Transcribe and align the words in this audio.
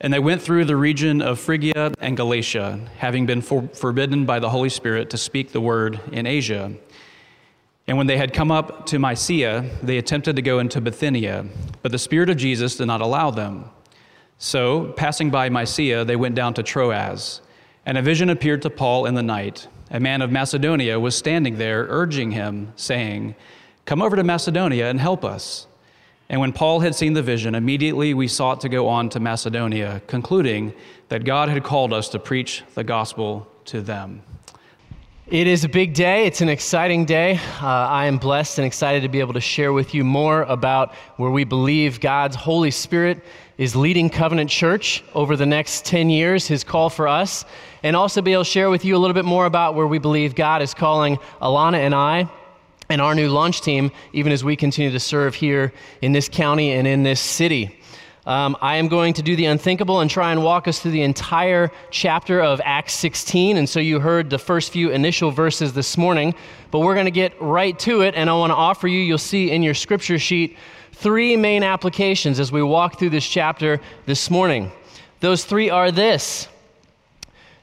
And 0.00 0.12
they 0.12 0.18
went 0.18 0.42
through 0.42 0.64
the 0.64 0.76
region 0.76 1.20
of 1.20 1.40
Phrygia 1.40 1.92
and 2.00 2.16
Galatia, 2.16 2.80
having 2.98 3.26
been 3.26 3.42
for- 3.42 3.68
forbidden 3.74 4.26
by 4.26 4.38
the 4.38 4.50
Holy 4.50 4.68
Spirit 4.68 5.10
to 5.10 5.18
speak 5.18 5.52
the 5.52 5.60
word 5.60 6.00
in 6.12 6.26
Asia. 6.26 6.72
And 7.88 7.96
when 7.96 8.06
they 8.06 8.18
had 8.18 8.32
come 8.32 8.50
up 8.50 8.86
to 8.86 8.98
Mysia, 8.98 9.64
they 9.82 9.98
attempted 9.98 10.36
to 10.36 10.42
go 10.42 10.58
into 10.58 10.80
Bithynia, 10.80 11.46
but 11.82 11.90
the 11.90 11.98
Spirit 11.98 12.28
of 12.28 12.36
Jesus 12.36 12.76
did 12.76 12.86
not 12.86 13.00
allow 13.00 13.30
them. 13.30 13.64
So, 14.36 14.92
passing 14.92 15.30
by 15.30 15.48
Mysia, 15.48 16.04
they 16.04 16.14
went 16.14 16.34
down 16.34 16.54
to 16.54 16.62
Troas. 16.62 17.40
And 17.86 17.96
a 17.96 18.02
vision 18.02 18.28
appeared 18.28 18.62
to 18.62 18.70
Paul 18.70 19.06
in 19.06 19.14
the 19.14 19.22
night. 19.22 19.66
A 19.90 19.98
man 19.98 20.20
of 20.20 20.30
Macedonia 20.30 21.00
was 21.00 21.16
standing 21.16 21.56
there, 21.56 21.86
urging 21.88 22.32
him, 22.32 22.74
saying, 22.76 23.34
Come 23.86 24.02
over 24.02 24.16
to 24.16 24.22
Macedonia 24.22 24.90
and 24.90 25.00
help 25.00 25.24
us. 25.24 25.66
And 26.30 26.40
when 26.40 26.52
Paul 26.52 26.80
had 26.80 26.94
seen 26.94 27.14
the 27.14 27.22
vision, 27.22 27.54
immediately 27.54 28.12
we 28.12 28.28
sought 28.28 28.60
to 28.60 28.68
go 28.68 28.86
on 28.86 29.08
to 29.10 29.20
Macedonia, 29.20 30.02
concluding 30.06 30.74
that 31.08 31.24
God 31.24 31.48
had 31.48 31.64
called 31.64 31.92
us 31.92 32.10
to 32.10 32.18
preach 32.18 32.62
the 32.74 32.84
gospel 32.84 33.46
to 33.66 33.80
them. 33.80 34.22
It 35.26 35.46
is 35.46 35.64
a 35.64 35.68
big 35.68 35.94
day. 35.94 36.26
It's 36.26 36.40
an 36.40 36.48
exciting 36.48 37.04
day. 37.04 37.38
Uh, 37.60 37.66
I 37.66 38.06
am 38.06 38.18
blessed 38.18 38.58
and 38.58 38.66
excited 38.66 39.02
to 39.02 39.08
be 39.08 39.20
able 39.20 39.34
to 39.34 39.40
share 39.40 39.72
with 39.72 39.94
you 39.94 40.04
more 40.04 40.42
about 40.42 40.94
where 41.16 41.30
we 41.30 41.44
believe 41.44 42.00
God's 42.00 42.36
Holy 42.36 42.70
Spirit 42.70 43.22
is 43.58 43.74
leading 43.74 44.08
Covenant 44.08 44.48
Church 44.48 45.04
over 45.14 45.36
the 45.36 45.44
next 45.44 45.84
10 45.84 46.08
years, 46.08 46.46
his 46.46 46.62
call 46.64 46.88
for 46.88 47.08
us, 47.08 47.44
and 47.82 47.96
also 47.96 48.22
be 48.22 48.32
able 48.32 48.44
to 48.44 48.50
share 48.50 48.70
with 48.70 48.84
you 48.84 48.96
a 48.96 48.98
little 48.98 49.14
bit 49.14 49.24
more 49.24 49.46
about 49.46 49.74
where 49.74 49.86
we 49.86 49.98
believe 49.98 50.34
God 50.34 50.62
is 50.62 50.74
calling 50.74 51.16
Alana 51.42 51.78
and 51.78 51.94
I 51.94 52.28
and 52.88 53.00
our 53.00 53.14
new 53.14 53.28
launch 53.28 53.60
team, 53.60 53.90
even 54.12 54.32
as 54.32 54.42
we 54.42 54.56
continue 54.56 54.90
to 54.90 55.00
serve 55.00 55.34
here 55.34 55.72
in 56.02 56.12
this 56.12 56.28
county 56.28 56.72
and 56.72 56.86
in 56.86 57.02
this 57.02 57.20
city. 57.20 57.78
Um, 58.26 58.56
I 58.60 58.76
am 58.76 58.88
going 58.88 59.14
to 59.14 59.22
do 59.22 59.36
the 59.36 59.46
unthinkable 59.46 60.00
and 60.00 60.10
try 60.10 60.32
and 60.32 60.44
walk 60.44 60.68
us 60.68 60.80
through 60.80 60.90
the 60.90 61.02
entire 61.02 61.70
chapter 61.90 62.42
of 62.42 62.60
Acts 62.62 62.92
16. 62.94 63.56
And 63.56 63.66
so 63.66 63.80
you 63.80 64.00
heard 64.00 64.28
the 64.28 64.38
first 64.38 64.70
few 64.70 64.90
initial 64.90 65.30
verses 65.30 65.72
this 65.72 65.96
morning, 65.96 66.34
but 66.70 66.80
we're 66.80 66.92
going 66.92 67.06
to 67.06 67.10
get 67.10 67.40
right 67.40 67.78
to 67.80 68.02
it. 68.02 68.14
And 68.14 68.28
I 68.28 68.34
want 68.34 68.50
to 68.50 68.54
offer 68.54 68.86
you, 68.86 69.00
you'll 69.00 69.16
see 69.16 69.50
in 69.50 69.62
your 69.62 69.72
scripture 69.72 70.18
sheet, 70.18 70.58
three 70.92 71.36
main 71.36 71.62
applications 71.62 72.38
as 72.38 72.52
we 72.52 72.62
walk 72.62 72.98
through 72.98 73.10
this 73.10 73.26
chapter 73.26 73.80
this 74.04 74.30
morning. 74.30 74.72
Those 75.20 75.44
three 75.44 75.70
are 75.70 75.90
this 75.90 76.48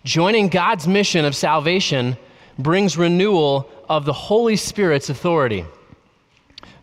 joining 0.03 0.49
God's 0.49 0.88
mission 0.88 1.25
of 1.25 1.36
salvation 1.36 2.17
brings 2.58 2.97
renewal 2.97 3.69
of 3.89 4.05
the 4.05 4.14
Holy 4.14 4.55
Spirit's 4.55 5.09
authority. 5.09 5.66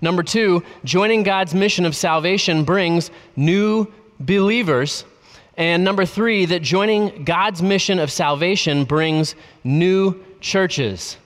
Number 0.00 0.22
two, 0.22 0.62
joining 0.84 1.22
God's 1.22 1.54
mission 1.54 1.86
of 1.86 1.94
salvation 1.94 2.64
brings 2.64 3.10
new 3.36 3.92
believers. 4.18 5.04
And 5.56 5.84
number 5.84 6.04
three, 6.04 6.46
that 6.46 6.62
joining 6.62 7.24
God's 7.24 7.62
mission 7.62 7.98
of 7.98 8.10
salvation 8.10 8.84
brings 8.84 9.34
new 9.62 10.22
churches. 10.40 11.16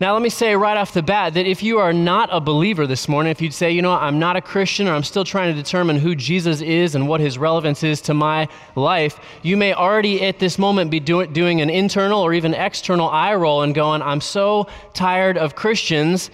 Now, 0.00 0.12
let 0.12 0.22
me 0.22 0.28
say 0.28 0.56
right 0.56 0.76
off 0.76 0.92
the 0.92 1.04
bat 1.04 1.34
that 1.34 1.46
if 1.46 1.62
you 1.62 1.78
are 1.78 1.92
not 1.92 2.28
a 2.32 2.40
believer 2.40 2.84
this 2.84 3.08
morning, 3.08 3.30
if 3.30 3.40
you'd 3.40 3.54
say, 3.54 3.70
you 3.70 3.80
know, 3.80 3.92
I'm 3.92 4.18
not 4.18 4.34
a 4.34 4.40
Christian 4.40 4.88
or 4.88 4.92
I'm 4.92 5.04
still 5.04 5.24
trying 5.24 5.54
to 5.54 5.62
determine 5.62 5.98
who 5.98 6.16
Jesus 6.16 6.60
is 6.60 6.96
and 6.96 7.06
what 7.06 7.20
his 7.20 7.38
relevance 7.38 7.84
is 7.84 8.00
to 8.02 8.14
my 8.14 8.48
life, 8.74 9.20
you 9.42 9.56
may 9.56 9.72
already 9.72 10.24
at 10.26 10.40
this 10.40 10.58
moment 10.58 10.90
be 10.90 10.98
do- 10.98 11.26
doing 11.28 11.60
an 11.60 11.70
internal 11.70 12.20
or 12.20 12.34
even 12.34 12.54
external 12.54 13.08
eye 13.08 13.34
roll 13.34 13.62
and 13.62 13.72
going, 13.72 14.02
I'm 14.02 14.20
so 14.20 14.66
tired 14.94 15.38
of 15.38 15.54
Christians 15.54 16.28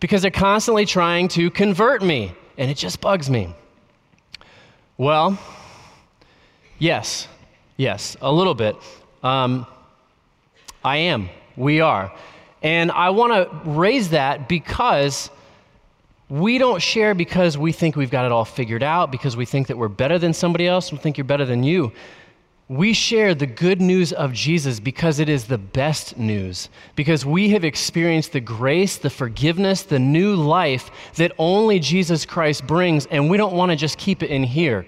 because 0.00 0.20
they're 0.20 0.30
constantly 0.30 0.84
trying 0.84 1.28
to 1.28 1.50
convert 1.50 2.02
me, 2.02 2.32
and 2.58 2.70
it 2.70 2.76
just 2.76 3.00
bugs 3.00 3.30
me. 3.30 3.54
Well, 4.98 5.38
yes, 6.78 7.26
yes, 7.78 8.18
a 8.20 8.30
little 8.30 8.54
bit. 8.54 8.76
Um, 9.22 9.66
I 10.84 10.98
am. 10.98 11.30
We 11.56 11.80
are. 11.80 12.12
And 12.62 12.90
I 12.90 13.10
want 13.10 13.32
to 13.32 13.70
raise 13.70 14.10
that 14.10 14.48
because 14.48 15.30
we 16.28 16.58
don't 16.58 16.82
share 16.82 17.14
because 17.14 17.56
we 17.56 17.72
think 17.72 17.96
we've 17.96 18.10
got 18.10 18.26
it 18.26 18.32
all 18.32 18.44
figured 18.44 18.82
out, 18.82 19.10
because 19.10 19.36
we 19.36 19.46
think 19.46 19.68
that 19.68 19.78
we're 19.78 19.88
better 19.88 20.18
than 20.18 20.34
somebody 20.34 20.66
else, 20.66 20.92
we 20.92 20.98
think 20.98 21.16
you're 21.16 21.24
better 21.24 21.46
than 21.46 21.62
you. 21.62 21.92
We 22.68 22.92
share 22.92 23.34
the 23.34 23.46
good 23.46 23.80
news 23.80 24.12
of 24.12 24.34
Jesus 24.34 24.78
because 24.78 25.20
it 25.20 25.30
is 25.30 25.46
the 25.46 25.56
best 25.56 26.18
news, 26.18 26.68
because 26.96 27.24
we 27.24 27.48
have 27.50 27.64
experienced 27.64 28.32
the 28.32 28.40
grace, 28.40 28.98
the 28.98 29.08
forgiveness, 29.08 29.84
the 29.84 29.98
new 29.98 30.34
life 30.34 30.90
that 31.14 31.32
only 31.38 31.78
Jesus 31.78 32.26
Christ 32.26 32.66
brings, 32.66 33.06
and 33.06 33.30
we 33.30 33.38
don't 33.38 33.54
want 33.54 33.70
to 33.70 33.76
just 33.76 33.96
keep 33.96 34.22
it 34.22 34.30
in 34.30 34.42
here. 34.42 34.86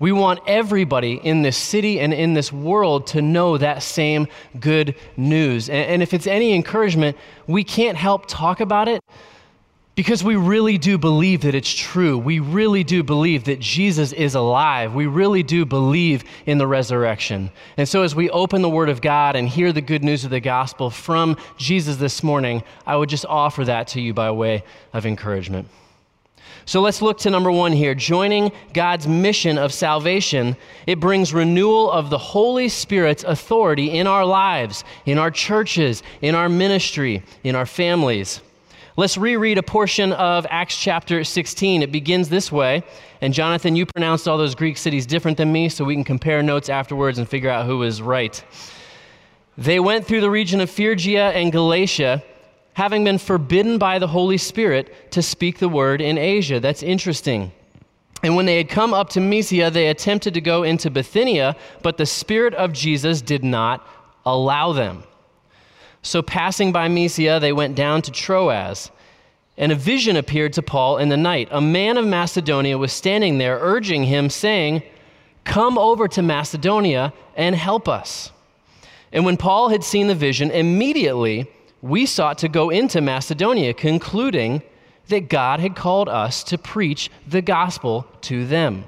We 0.00 0.12
want 0.12 0.40
everybody 0.46 1.20
in 1.22 1.42
this 1.42 1.58
city 1.58 2.00
and 2.00 2.12
in 2.12 2.32
this 2.32 2.50
world 2.50 3.06
to 3.08 3.20
know 3.20 3.58
that 3.58 3.82
same 3.82 4.28
good 4.58 4.96
news. 5.16 5.68
And, 5.68 5.90
and, 5.90 6.02
if 6.02 6.14
it's 6.14 6.26
any 6.26 6.54
encouragement, 6.54 7.18
we 7.46 7.62
can't 7.62 7.98
help 7.98 8.24
talk 8.26 8.60
about 8.60 8.88
it 8.88 9.04
because 9.94 10.24
we 10.24 10.36
really 10.36 10.78
do 10.78 10.96
believe 10.96 11.42
that 11.42 11.54
it's 11.54 11.70
true. 11.70 12.16
We 12.16 12.40
really 12.40 12.82
do 12.82 13.02
believe 13.02 13.44
that 13.44 13.60
Jesus 13.60 14.14
is 14.14 14.34
alive. 14.34 14.94
We 14.94 15.04
really 15.06 15.42
do 15.42 15.66
believe 15.66 16.24
in 16.46 16.56
the 16.56 16.66
resurrection. 16.66 17.50
And 17.76 17.86
so, 17.86 18.02
as 18.02 18.14
we 18.14 18.30
open 18.30 18.62
the 18.62 18.70
Word 18.70 18.88
of 18.88 19.02
God 19.02 19.36
and 19.36 19.46
hear 19.46 19.70
the 19.70 19.82
good 19.82 20.02
news 20.02 20.24
of 20.24 20.30
the 20.30 20.40
gospel 20.40 20.88
from 20.88 21.36
Jesus 21.58 21.96
this 21.96 22.22
morning, 22.22 22.62
I 22.86 22.96
would 22.96 23.10
just 23.10 23.26
offer 23.26 23.66
that 23.66 23.88
to 23.88 24.00
you 24.00 24.14
by 24.14 24.30
way 24.30 24.64
of 24.94 25.04
encouragement. 25.04 25.68
So 26.66 26.80
let's 26.80 27.02
look 27.02 27.18
to 27.18 27.30
number 27.30 27.50
one 27.50 27.72
here. 27.72 27.94
Joining 27.94 28.52
God's 28.72 29.08
mission 29.08 29.58
of 29.58 29.72
salvation, 29.72 30.56
it 30.86 31.00
brings 31.00 31.34
renewal 31.34 31.90
of 31.90 32.10
the 32.10 32.18
Holy 32.18 32.68
Spirit's 32.68 33.24
authority 33.24 33.90
in 33.98 34.06
our 34.06 34.24
lives, 34.24 34.84
in 35.06 35.18
our 35.18 35.30
churches, 35.30 36.02
in 36.22 36.34
our 36.34 36.48
ministry, 36.48 37.22
in 37.42 37.54
our 37.54 37.66
families. 37.66 38.40
Let's 38.96 39.16
reread 39.16 39.56
a 39.56 39.62
portion 39.62 40.12
of 40.12 40.46
Acts 40.50 40.76
chapter 40.76 41.24
16. 41.24 41.82
It 41.82 41.90
begins 41.90 42.28
this 42.28 42.52
way. 42.52 42.82
And 43.20 43.32
Jonathan, 43.32 43.74
you 43.74 43.86
pronounced 43.86 44.28
all 44.28 44.36
those 44.36 44.54
Greek 44.54 44.76
cities 44.76 45.06
different 45.06 45.36
than 45.38 45.50
me, 45.50 45.68
so 45.68 45.84
we 45.84 45.94
can 45.94 46.04
compare 46.04 46.42
notes 46.42 46.68
afterwards 46.68 47.18
and 47.18 47.28
figure 47.28 47.50
out 47.50 47.66
who 47.66 47.78
was 47.78 48.02
right. 48.02 48.44
They 49.56 49.80
went 49.80 50.06
through 50.06 50.20
the 50.20 50.30
region 50.30 50.60
of 50.60 50.70
Phrygia 50.70 51.30
and 51.30 51.52
Galatia 51.52 52.22
having 52.80 53.04
been 53.04 53.18
forbidden 53.18 53.76
by 53.76 53.98
the 53.98 54.06
Holy 54.06 54.38
Spirit 54.38 55.12
to 55.12 55.20
speak 55.20 55.58
the 55.58 55.68
word 55.68 56.00
in 56.00 56.16
Asia. 56.16 56.58
That's 56.58 56.82
interesting. 56.82 57.52
And 58.22 58.36
when 58.36 58.46
they 58.46 58.56
had 58.56 58.70
come 58.70 58.94
up 58.94 59.10
to 59.10 59.20
Mysia, 59.20 59.70
they 59.70 59.88
attempted 59.88 60.32
to 60.32 60.40
go 60.40 60.62
into 60.62 60.88
Bithynia, 60.88 61.56
but 61.82 61.98
the 61.98 62.06
Spirit 62.06 62.54
of 62.54 62.72
Jesus 62.72 63.20
did 63.20 63.44
not 63.44 63.86
allow 64.24 64.72
them. 64.72 65.04
So, 66.00 66.22
passing 66.22 66.72
by 66.72 66.88
Mysia, 66.88 67.38
they 67.38 67.52
went 67.52 67.74
down 67.74 68.00
to 68.00 68.10
Troas. 68.10 68.90
And 69.58 69.72
a 69.72 69.74
vision 69.74 70.16
appeared 70.16 70.54
to 70.54 70.62
Paul 70.62 70.96
in 70.96 71.10
the 71.10 71.18
night. 71.18 71.48
A 71.50 71.60
man 71.60 71.98
of 71.98 72.06
Macedonia 72.06 72.78
was 72.78 72.94
standing 72.94 73.36
there, 73.36 73.58
urging 73.60 74.04
him, 74.04 74.30
saying, 74.30 74.82
Come 75.44 75.76
over 75.76 76.08
to 76.08 76.22
Macedonia 76.22 77.12
and 77.36 77.54
help 77.54 77.90
us. 77.90 78.32
And 79.12 79.26
when 79.26 79.36
Paul 79.36 79.68
had 79.68 79.84
seen 79.84 80.06
the 80.06 80.14
vision, 80.14 80.50
immediately 80.50 81.46
we 81.82 82.06
sought 82.06 82.38
to 82.38 82.48
go 82.48 82.70
into 82.70 83.00
Macedonia, 83.00 83.72
concluding 83.74 84.62
that 85.08 85.28
God 85.28 85.60
had 85.60 85.74
called 85.74 86.08
us 86.08 86.44
to 86.44 86.58
preach 86.58 87.10
the 87.26 87.42
gospel 87.42 88.06
to 88.22 88.46
them. 88.46 88.84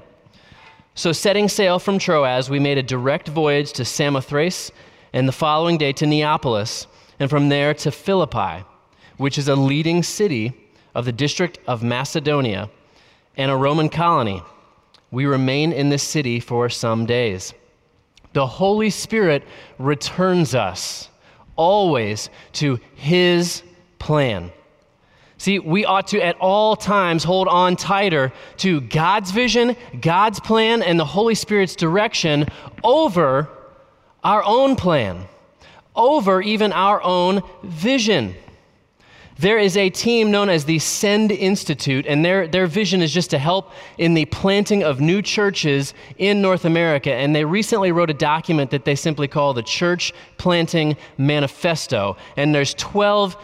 So, 0.95 1.13
setting 1.13 1.49
sail 1.49 1.79
from 1.79 1.99
Troas, 1.99 2.51
we 2.51 2.59
made 2.59 2.79
a 2.79 2.83
direct 2.83 3.29
voyage 3.29 3.73
to 3.75 3.85
Samothrace, 3.85 4.71
and 5.13 5.27
the 5.27 5.33
following 5.33 5.79
day 5.79 5.93
to 5.95 6.07
Neapolis, 6.07 6.87
and 7.19 7.31
from 7.31 7.49
there 7.49 7.73
to 7.75 7.91
Philippi, 7.91 8.65
which 9.17 9.39
is 9.39 9.49
a 9.49 9.57
leading 9.57 10.03
city 10.03 10.53
of 10.95 11.05
the 11.05 11.13
district 11.13 11.59
of 11.67 11.83
Macedonia 11.83 12.69
and 13.37 13.51
a 13.51 13.57
Roman 13.57 13.89
colony. 13.89 14.43
We 15.11 15.25
remained 15.27 15.73
in 15.73 15.89
this 15.89 16.03
city 16.03 16.41
for 16.41 16.69
some 16.69 17.07
days. 17.07 17.55
The 18.33 18.47
Holy 18.47 18.91
Spirit 18.91 19.45
returns 19.79 20.55
us 20.55 21.09
always 21.57 22.31
to 22.55 22.81
His 22.95 23.63
plan. 23.99 24.53
See, 25.39 25.59
we 25.59 25.85
ought 25.85 26.07
to 26.09 26.21
at 26.21 26.37
all 26.39 26.77
times 26.77 27.25
hold 27.25 27.49
on 27.49 27.75
tighter 27.75 28.33
to 28.59 28.81
God's 28.81 29.33
vision, 29.33 29.77
God's 30.01 30.39
plan, 30.39 30.83
and 30.83 31.01
the 31.01 31.05
Holy 31.05 31.35
Spirit's 31.35 31.75
direction 31.75 32.47
over 32.85 33.49
our 34.23 34.45
own 34.45 34.77
plan, 34.77 35.25
over 35.97 36.41
even 36.41 36.73
our 36.73 37.03
own 37.03 37.43
vision. 37.65 38.37
There 39.39 39.59
is 39.59 39.77
a 39.77 39.89
team 39.89 40.31
known 40.31 40.49
as 40.51 40.65
the 40.67 40.79
Send 40.79 41.33
Institute, 41.33 42.07
and 42.07 42.25
their, 42.25 42.47
their 42.47 42.67
vision 42.67 43.01
is 43.01 43.13
just 43.13 43.31
to 43.31 43.39
help 43.39 43.73
in 43.97 44.15
the 44.15 44.27
planting 44.27 44.85
of 44.85 45.01
new 45.01 45.23
churches 45.23 45.95
in 46.19 46.43
North 46.43 46.65
America. 46.65 47.13
And 47.13 47.35
they 47.35 47.45
recently 47.45 47.93
wrote 47.93 48.11
a 48.11 48.15
document 48.15 48.71
that 48.71 48.85
they 48.85 48.95
simply 48.95 49.29
call 49.29 49.55
the 49.55 49.63
Church 49.63 50.13
Planting 50.37 50.97
Manifesto. 51.17 52.17
And 52.37 52.55
there's 52.55 52.75
12 52.75 53.37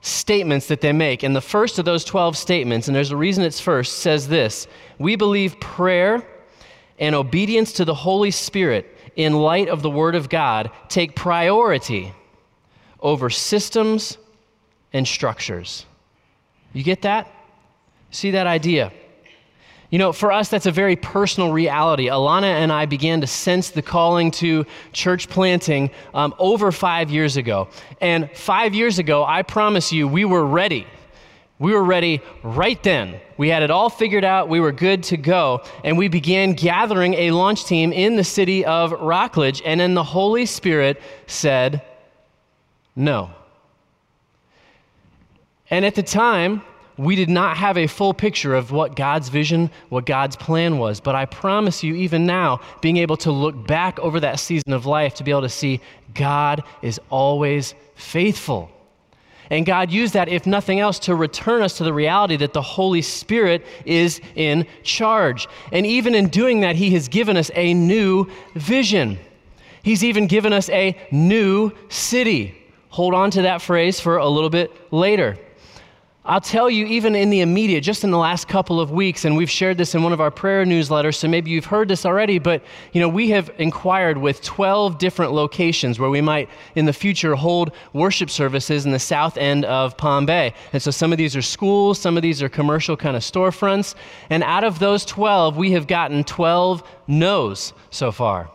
statements 0.00 0.66
that 0.66 0.80
they 0.80 0.92
make. 0.92 1.22
And 1.22 1.34
the 1.34 1.40
first 1.40 1.78
of 1.78 1.84
those 1.84 2.04
12 2.04 2.36
statements, 2.36 2.86
and 2.86 2.94
there's 2.94 3.10
a 3.10 3.16
reason 3.16 3.44
it's 3.44 3.60
first, 3.60 3.98
says 3.98 4.28
this 4.28 4.68
We 4.98 5.16
believe 5.16 5.58
prayer 5.60 6.24
and 6.98 7.14
obedience 7.14 7.72
to 7.74 7.84
the 7.84 7.94
Holy 7.94 8.30
Spirit 8.30 8.96
in 9.16 9.32
light 9.32 9.68
of 9.68 9.82
the 9.82 9.90
Word 9.90 10.14
of 10.14 10.28
God 10.28 10.70
take 10.88 11.16
priority 11.16 12.14
over 13.00 13.28
systems 13.28 14.18
and 14.92 15.06
structures. 15.06 15.86
You 16.72 16.82
get 16.82 17.02
that? 17.02 17.30
See 18.10 18.32
that 18.32 18.46
idea? 18.46 18.92
You 19.90 19.98
know, 19.98 20.12
for 20.12 20.32
us, 20.32 20.48
that's 20.48 20.64
a 20.64 20.70
very 20.70 20.96
personal 20.96 21.52
reality. 21.52 22.06
Alana 22.06 22.44
and 22.44 22.72
I 22.72 22.86
began 22.86 23.20
to 23.20 23.26
sense 23.26 23.68
the 23.68 23.82
calling 23.82 24.30
to 24.32 24.64
church 24.94 25.28
planting 25.28 25.90
um, 26.14 26.34
over 26.38 26.72
five 26.72 27.10
years 27.10 27.36
ago. 27.36 27.68
And 28.00 28.30
five 28.34 28.74
years 28.74 28.98
ago, 28.98 29.22
I 29.22 29.42
promise 29.42 29.92
you, 29.92 30.08
we 30.08 30.24
were 30.24 30.46
ready. 30.46 30.86
We 31.58 31.74
were 31.74 31.84
ready 31.84 32.22
right 32.42 32.82
then. 32.82 33.20
We 33.36 33.50
had 33.50 33.62
it 33.62 33.70
all 33.70 33.90
figured 33.90 34.24
out. 34.24 34.48
We 34.48 34.60
were 34.60 34.72
good 34.72 35.02
to 35.04 35.18
go. 35.18 35.62
And 35.84 35.98
we 35.98 36.08
began 36.08 36.54
gathering 36.54 37.12
a 37.14 37.30
launch 37.32 37.66
team 37.66 37.92
in 37.92 38.16
the 38.16 38.24
city 38.24 38.64
of 38.64 38.92
Rockledge. 38.92 39.60
And 39.62 39.78
then 39.78 39.92
the 39.92 40.02
Holy 40.02 40.46
Spirit 40.46 41.02
said, 41.26 41.82
no. 42.96 43.30
And 45.72 45.86
at 45.86 45.94
the 45.94 46.02
time, 46.02 46.60
we 46.98 47.16
did 47.16 47.30
not 47.30 47.56
have 47.56 47.78
a 47.78 47.86
full 47.86 48.12
picture 48.12 48.54
of 48.54 48.72
what 48.72 48.94
God's 48.94 49.30
vision, 49.30 49.70
what 49.88 50.04
God's 50.04 50.36
plan 50.36 50.76
was. 50.76 51.00
But 51.00 51.14
I 51.14 51.24
promise 51.24 51.82
you, 51.82 51.94
even 51.94 52.26
now, 52.26 52.60
being 52.82 52.98
able 52.98 53.16
to 53.16 53.32
look 53.32 53.66
back 53.66 53.98
over 53.98 54.20
that 54.20 54.38
season 54.38 54.74
of 54.74 54.84
life 54.84 55.14
to 55.14 55.24
be 55.24 55.30
able 55.30 55.40
to 55.40 55.48
see 55.48 55.80
God 56.12 56.62
is 56.82 57.00
always 57.08 57.74
faithful. 57.94 58.70
And 59.48 59.64
God 59.64 59.90
used 59.90 60.12
that, 60.12 60.28
if 60.28 60.46
nothing 60.46 60.78
else, 60.78 60.98
to 61.00 61.14
return 61.14 61.62
us 61.62 61.78
to 61.78 61.84
the 61.84 61.94
reality 61.94 62.36
that 62.36 62.52
the 62.52 62.60
Holy 62.60 63.00
Spirit 63.00 63.64
is 63.86 64.20
in 64.34 64.66
charge. 64.82 65.48
And 65.72 65.86
even 65.86 66.14
in 66.14 66.28
doing 66.28 66.60
that, 66.60 66.76
He 66.76 66.90
has 66.90 67.08
given 67.08 67.38
us 67.38 67.50
a 67.54 67.72
new 67.72 68.30
vision. 68.54 69.18
He's 69.82 70.04
even 70.04 70.26
given 70.26 70.52
us 70.52 70.68
a 70.68 70.98
new 71.10 71.72
city. 71.88 72.58
Hold 72.90 73.14
on 73.14 73.30
to 73.30 73.42
that 73.42 73.62
phrase 73.62 74.00
for 74.00 74.18
a 74.18 74.28
little 74.28 74.50
bit 74.50 74.70
later. 74.92 75.38
I'll 76.24 76.40
tell 76.40 76.70
you, 76.70 76.86
even 76.86 77.16
in 77.16 77.30
the 77.30 77.40
immediate, 77.40 77.80
just 77.80 78.04
in 78.04 78.12
the 78.12 78.18
last 78.18 78.46
couple 78.46 78.80
of 78.80 78.92
weeks, 78.92 79.24
and 79.24 79.36
we've 79.36 79.50
shared 79.50 79.76
this 79.76 79.92
in 79.96 80.04
one 80.04 80.12
of 80.12 80.20
our 80.20 80.30
prayer 80.30 80.64
newsletters, 80.64 81.16
so 81.16 81.26
maybe 81.26 81.50
you've 81.50 81.64
heard 81.64 81.88
this 81.88 82.06
already, 82.06 82.38
but 82.38 82.62
you 82.92 83.00
know, 83.00 83.08
we 83.08 83.30
have 83.30 83.50
inquired 83.58 84.16
with 84.16 84.40
12 84.40 84.98
different 84.98 85.32
locations 85.32 85.98
where 85.98 86.10
we 86.10 86.20
might 86.20 86.48
in 86.76 86.84
the 86.84 86.92
future 86.92 87.34
hold 87.34 87.72
worship 87.92 88.30
services 88.30 88.86
in 88.86 88.92
the 88.92 89.00
south 89.00 89.36
end 89.36 89.64
of 89.64 89.96
Palm 89.96 90.24
Bay. 90.24 90.54
And 90.72 90.80
so 90.80 90.92
some 90.92 91.10
of 91.10 91.18
these 91.18 91.34
are 91.34 91.42
schools, 91.42 91.98
some 91.98 92.16
of 92.16 92.22
these 92.22 92.40
are 92.40 92.48
commercial 92.48 92.96
kind 92.96 93.16
of 93.16 93.22
storefronts. 93.22 93.96
And 94.30 94.44
out 94.44 94.62
of 94.62 94.78
those 94.78 95.04
12, 95.04 95.56
we 95.56 95.72
have 95.72 95.88
gotten 95.88 96.22
12 96.22 96.84
no's 97.08 97.72
so 97.90 98.12
far. 98.12 98.48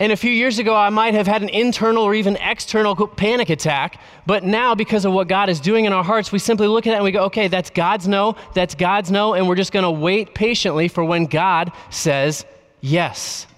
And 0.00 0.12
a 0.12 0.16
few 0.16 0.30
years 0.30 0.60
ago, 0.60 0.76
I 0.76 0.90
might 0.90 1.14
have 1.14 1.26
had 1.26 1.42
an 1.42 1.48
internal 1.48 2.04
or 2.04 2.14
even 2.14 2.36
external 2.36 2.94
panic 2.94 3.50
attack. 3.50 4.00
But 4.26 4.44
now, 4.44 4.76
because 4.76 5.04
of 5.04 5.12
what 5.12 5.26
God 5.26 5.48
is 5.48 5.58
doing 5.58 5.86
in 5.86 5.92
our 5.92 6.04
hearts, 6.04 6.30
we 6.30 6.38
simply 6.38 6.68
look 6.68 6.86
at 6.86 6.90
that 6.90 6.96
and 6.96 7.04
we 7.04 7.10
go, 7.10 7.24
okay, 7.24 7.48
that's 7.48 7.68
God's 7.68 8.06
no, 8.06 8.36
that's 8.54 8.76
God's 8.76 9.10
no, 9.10 9.34
and 9.34 9.48
we're 9.48 9.56
just 9.56 9.72
going 9.72 9.82
to 9.82 9.90
wait 9.90 10.34
patiently 10.34 10.86
for 10.86 11.04
when 11.04 11.26
God 11.26 11.72
says 11.90 12.46
yes. 12.80 13.48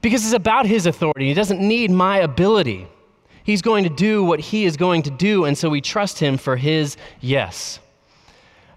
Because 0.00 0.24
it's 0.24 0.34
about 0.34 0.66
His 0.66 0.86
authority. 0.86 1.28
He 1.28 1.34
doesn't 1.34 1.60
need 1.60 1.90
my 1.92 2.18
ability. 2.18 2.88
He's 3.44 3.62
going 3.62 3.84
to 3.84 3.90
do 3.90 4.24
what 4.24 4.40
He 4.40 4.64
is 4.64 4.76
going 4.76 5.02
to 5.02 5.10
do, 5.10 5.44
and 5.44 5.56
so 5.56 5.70
we 5.70 5.80
trust 5.80 6.18
Him 6.18 6.36
for 6.36 6.56
His 6.56 6.96
yes. 7.20 7.78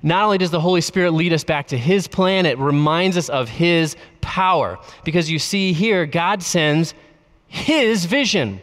Not 0.03 0.23
only 0.23 0.38
does 0.38 0.51
the 0.51 0.59
Holy 0.59 0.81
Spirit 0.81 1.11
lead 1.11 1.33
us 1.33 1.44
back 1.44 1.67
to 1.67 1.77
His 1.77 2.07
plan, 2.07 2.45
it 2.45 2.57
reminds 2.57 3.17
us 3.17 3.29
of 3.29 3.49
His 3.49 3.95
power. 4.21 4.77
Because 5.03 5.29
you 5.29 5.39
see 5.39 5.73
here, 5.73 6.05
God 6.05 6.44
sends 6.44 6.94
His 7.47 8.05
vision. 8.05 8.61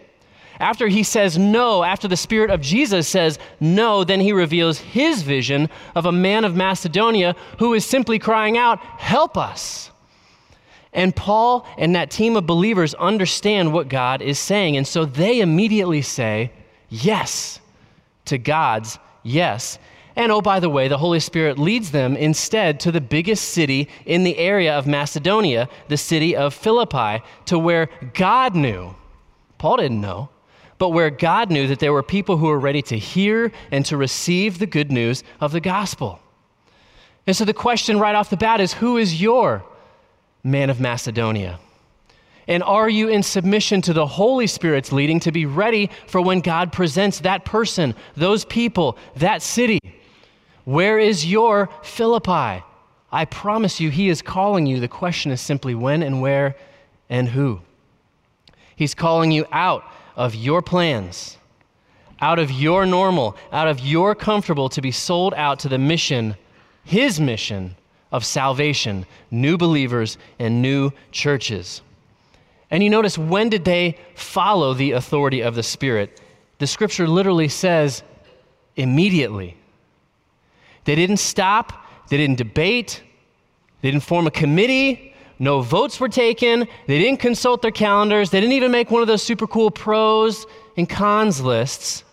After 0.61 0.87
He 0.87 1.03
says 1.03 1.37
no, 1.37 1.83
after 1.83 2.07
the 2.07 2.17
Spirit 2.17 2.51
of 2.51 2.61
Jesus 2.61 3.09
says 3.09 3.39
no, 3.59 4.05
then 4.05 4.21
He 4.21 4.33
reveals 4.33 4.79
His 4.79 5.23
vision 5.23 5.69
of 5.95 6.07
a 6.07 6.13
man 6.13 6.45
of 6.45 6.55
Macedonia 6.55 7.35
who 7.59 7.75
is 7.75 7.85
simply 7.85 8.19
crying 8.19 8.57
out, 8.57 8.79
Help 8.81 9.37
us. 9.37 9.91
And 10.93 11.15
Paul 11.15 11.67
and 11.77 11.97
that 11.97 12.13
team 12.13 12.37
of 12.37 12.47
believers 12.47 12.95
understand 12.95 13.73
what 13.73 13.89
God 13.89 14.23
is 14.23 14.39
saying. 14.39 14.77
And 14.77 14.87
so 14.87 15.05
they 15.05 15.41
immediately 15.41 16.03
say 16.03 16.53
yes 16.89 17.59
to 18.27 18.39
God's 18.39 19.01
yes. 19.25 19.81
And 20.17 20.31
oh, 20.31 20.41
by 20.41 20.61
the 20.61 20.71
way, 20.71 20.87
the 20.87 20.99
Holy 20.99 21.19
Spirit 21.19 21.59
leads 21.59 21.91
them 21.91 22.17
instead 22.17 22.79
to 22.81 22.93
the 22.93 23.01
biggest 23.01 23.51
city 23.51 23.89
in 24.07 24.23
the 24.23 24.39
area 24.39 24.77
of 24.77 24.87
Macedonia, 24.87 25.69
the 25.89 25.97
city 25.97 26.37
of 26.37 26.55
Philippi, 26.55 27.23
to 27.47 27.59
where 27.59 27.89
God 28.15 28.55
knew, 28.55 28.95
Paul 29.59 29.79
didn't 29.79 30.01
know, 30.01 30.29
but 30.79 30.91
where 30.91 31.11
God 31.11 31.51
knew 31.51 31.67
that 31.67 31.81
there 31.81 31.93
were 31.93 32.03
people 32.03 32.37
who 32.37 32.47
were 32.47 32.61
ready 32.61 32.83
to 32.83 32.99
hear 32.99 33.51
and 33.73 33.85
to 33.87 33.97
receive 33.97 34.59
the 34.59 34.67
good 34.67 34.93
news 34.93 35.25
of 35.41 35.51
the 35.51 35.61
gospel. 35.61 36.21
And 37.27 37.37
so 37.37 37.45
the 37.45 37.55
question 37.55 37.99
right 37.99 38.15
off 38.15 38.31
the 38.31 38.37
bat 38.37 38.61
is 38.61 38.75
who 38.75 38.97
is 38.99 39.21
your 39.21 39.65
man 40.45 40.71
of 40.71 40.79
Macedonia? 40.79 41.59
And 42.47 42.63
are 42.63 42.89
you 42.89 43.09
in 43.09 43.23
submission 43.23 43.81
to 43.83 43.93
the 43.95 44.07
Holy 44.07 44.47
Spirit's 44.47 44.93
leading 44.93 45.19
to 45.21 45.33
be 45.33 45.47
ready 45.47 45.91
for 46.07 46.21
when 46.21 46.41
God 46.41 46.73
presents 46.73 47.21
that 47.21 47.45
person, 47.45 47.95
those 48.17 48.45
people, 48.45 48.99
that 49.17 49.41
city? 49.41 49.81
Where 50.65 50.99
is 50.99 51.27
your 51.27 51.69
Philippi? 51.83 52.65
I 53.13 53.25
promise 53.27 53.81
you, 53.81 53.91
he 53.91 54.09
is 54.09 54.23
calling 54.23 54.67
you. 54.67 54.81
The 54.81 54.89
question 54.89 55.31
is 55.31 55.41
simply 55.41 55.75
when 55.75 56.03
and 56.03 56.21
where 56.21 56.57
and 57.09 57.29
who. 57.29 57.61
He's 58.75 58.95
calling 58.95 59.31
you 59.31 59.47
out 59.53 59.85
of 60.17 60.35
your 60.35 60.63
plans, 60.63 61.39
out 62.21 62.39
of 62.39 62.51
your 62.51 62.87
normal, 62.87 63.37
out 63.53 63.69
of 63.69 63.81
your 63.81 64.15
comfortable 64.15 64.69
to 64.71 64.81
be 64.81 64.91
sold 64.91 65.35
out 65.35 65.61
to 65.61 65.69
the 65.69 65.79
mission, 65.79 66.37
his 66.85 67.21
mission 67.21 67.77
of 68.11 68.25
salvation, 68.25 69.07
new 69.31 69.57
believers 69.57 70.19
and 70.39 70.63
new 70.63 70.91
churches. 71.13 71.83
And 72.71 72.83
you 72.83 72.91
notice 72.91 73.19
when 73.19 73.49
did 73.49 73.65
they 73.65 73.99
follow 74.15 74.75
the 74.75 74.93
authority 74.93 75.41
of 75.41 75.55
the 75.55 75.63
Spirit? 75.63 76.21
The 76.59 76.67
scripture 76.67 77.07
literally 77.07 77.49
says 77.49 78.03
immediately. 78.77 79.57
They 80.85 80.95
didn't 80.95 81.19
stop, 81.19 81.87
they 82.09 82.17
didn't 82.17 82.37
debate, 82.37 83.03
they 83.81 83.91
didn't 83.91 84.05
form 84.05 84.27
a 84.27 84.31
committee, 84.31 85.15
no 85.39 85.61
votes 85.63 85.99
were 85.99 86.09
taken, 86.09 86.69
they 86.87 86.99
didn't 86.99 87.21
consult 87.21 87.63
their 87.63 87.71
calendars, 87.71 88.31
they 88.31 88.41
didn't 88.41 88.53
even 88.55 88.71
make 88.71 88.91
one 88.91 89.03
of 89.03 89.09
those 89.09 89.23
super 89.23 89.47
cool 89.47 89.71
pros 89.71 90.47
and 90.77 90.89
cons 90.89 91.41
lists. 91.41 92.05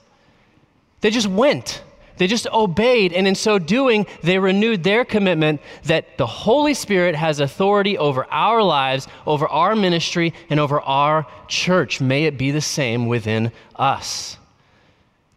They 1.02 1.10
just 1.10 1.28
went. 1.28 1.84
They 2.18 2.28
just 2.28 2.46
obeyed, 2.48 3.14
and 3.14 3.28
in 3.28 3.34
so 3.34 3.58
doing, 3.58 4.06
they 4.22 4.38
renewed 4.38 4.84
their 4.84 5.04
commitment 5.04 5.60
that 5.86 6.20
the 6.20 6.28
Holy 6.28 6.76
Spirit 6.76 7.16
has 7.16 7.40
authority 7.40 7.98
over 7.98 8.26
our 8.26 8.62
lives, 8.62 9.08
over 9.26 9.48
our 9.48 9.76
ministry, 9.76 10.34
and 10.50 10.60
over 10.60 10.82
our 10.82 11.26
church. 11.48 12.00
May 12.00 12.26
it 12.26 12.38
be 12.38 12.52
the 12.52 12.62
same 12.62 13.08
within 13.08 13.52
us. 13.76 14.38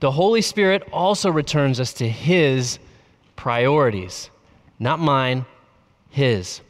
The 0.00 0.10
Holy 0.10 0.42
Spirit 0.42 0.86
also 0.92 1.30
returns 1.30 1.80
us 1.80 1.94
to 1.94 2.08
His 2.08 2.78
priorities, 3.36 4.30
not 4.78 4.98
mine, 4.98 5.46
his. 6.10 6.60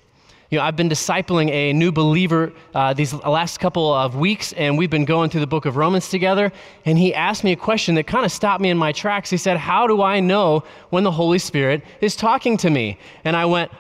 You 0.50 0.59
know, 0.59 0.64
I've 0.64 0.76
been 0.76 0.88
discipling 0.88 1.50
a 1.50 1.73
new 1.73 1.90
believer 1.90 2.52
uh, 2.75 2.94
these 2.94 3.12
last 3.12 3.59
couple 3.59 3.92
of 3.92 4.14
weeks, 4.14 4.52
and 4.52 4.78
we've 4.78 4.90
been 4.90 5.04
going 5.04 5.30
through 5.30 5.40
the 5.40 5.49
book 5.49 5.66
of 5.66 5.76
Romans 5.76 6.09
together. 6.09 6.52
And 6.85 6.97
he 6.97 7.12
asked 7.12 7.42
me 7.42 7.52
a 7.52 7.56
question 7.56 7.97
that 7.97 8.06
kind 8.06 8.25
of 8.25 8.30
stopped 8.30 8.61
me 8.61 8.71
in 8.71 8.78
my 8.78 8.92
tracks. 8.92 9.30
He 9.30 9.37
said, 9.37 9.56
How 9.56 9.87
do 9.87 10.02
I 10.02 10.21
know 10.21 10.62
when 10.90 11.02
the 11.02 11.11
Holy 11.11 11.38
Spirit 11.38 11.83
is 12.00 12.14
talking 12.14 12.56
to 12.59 12.71
me? 12.71 12.99
And 13.25 13.35
I 13.35 13.47
went, 13.47 13.73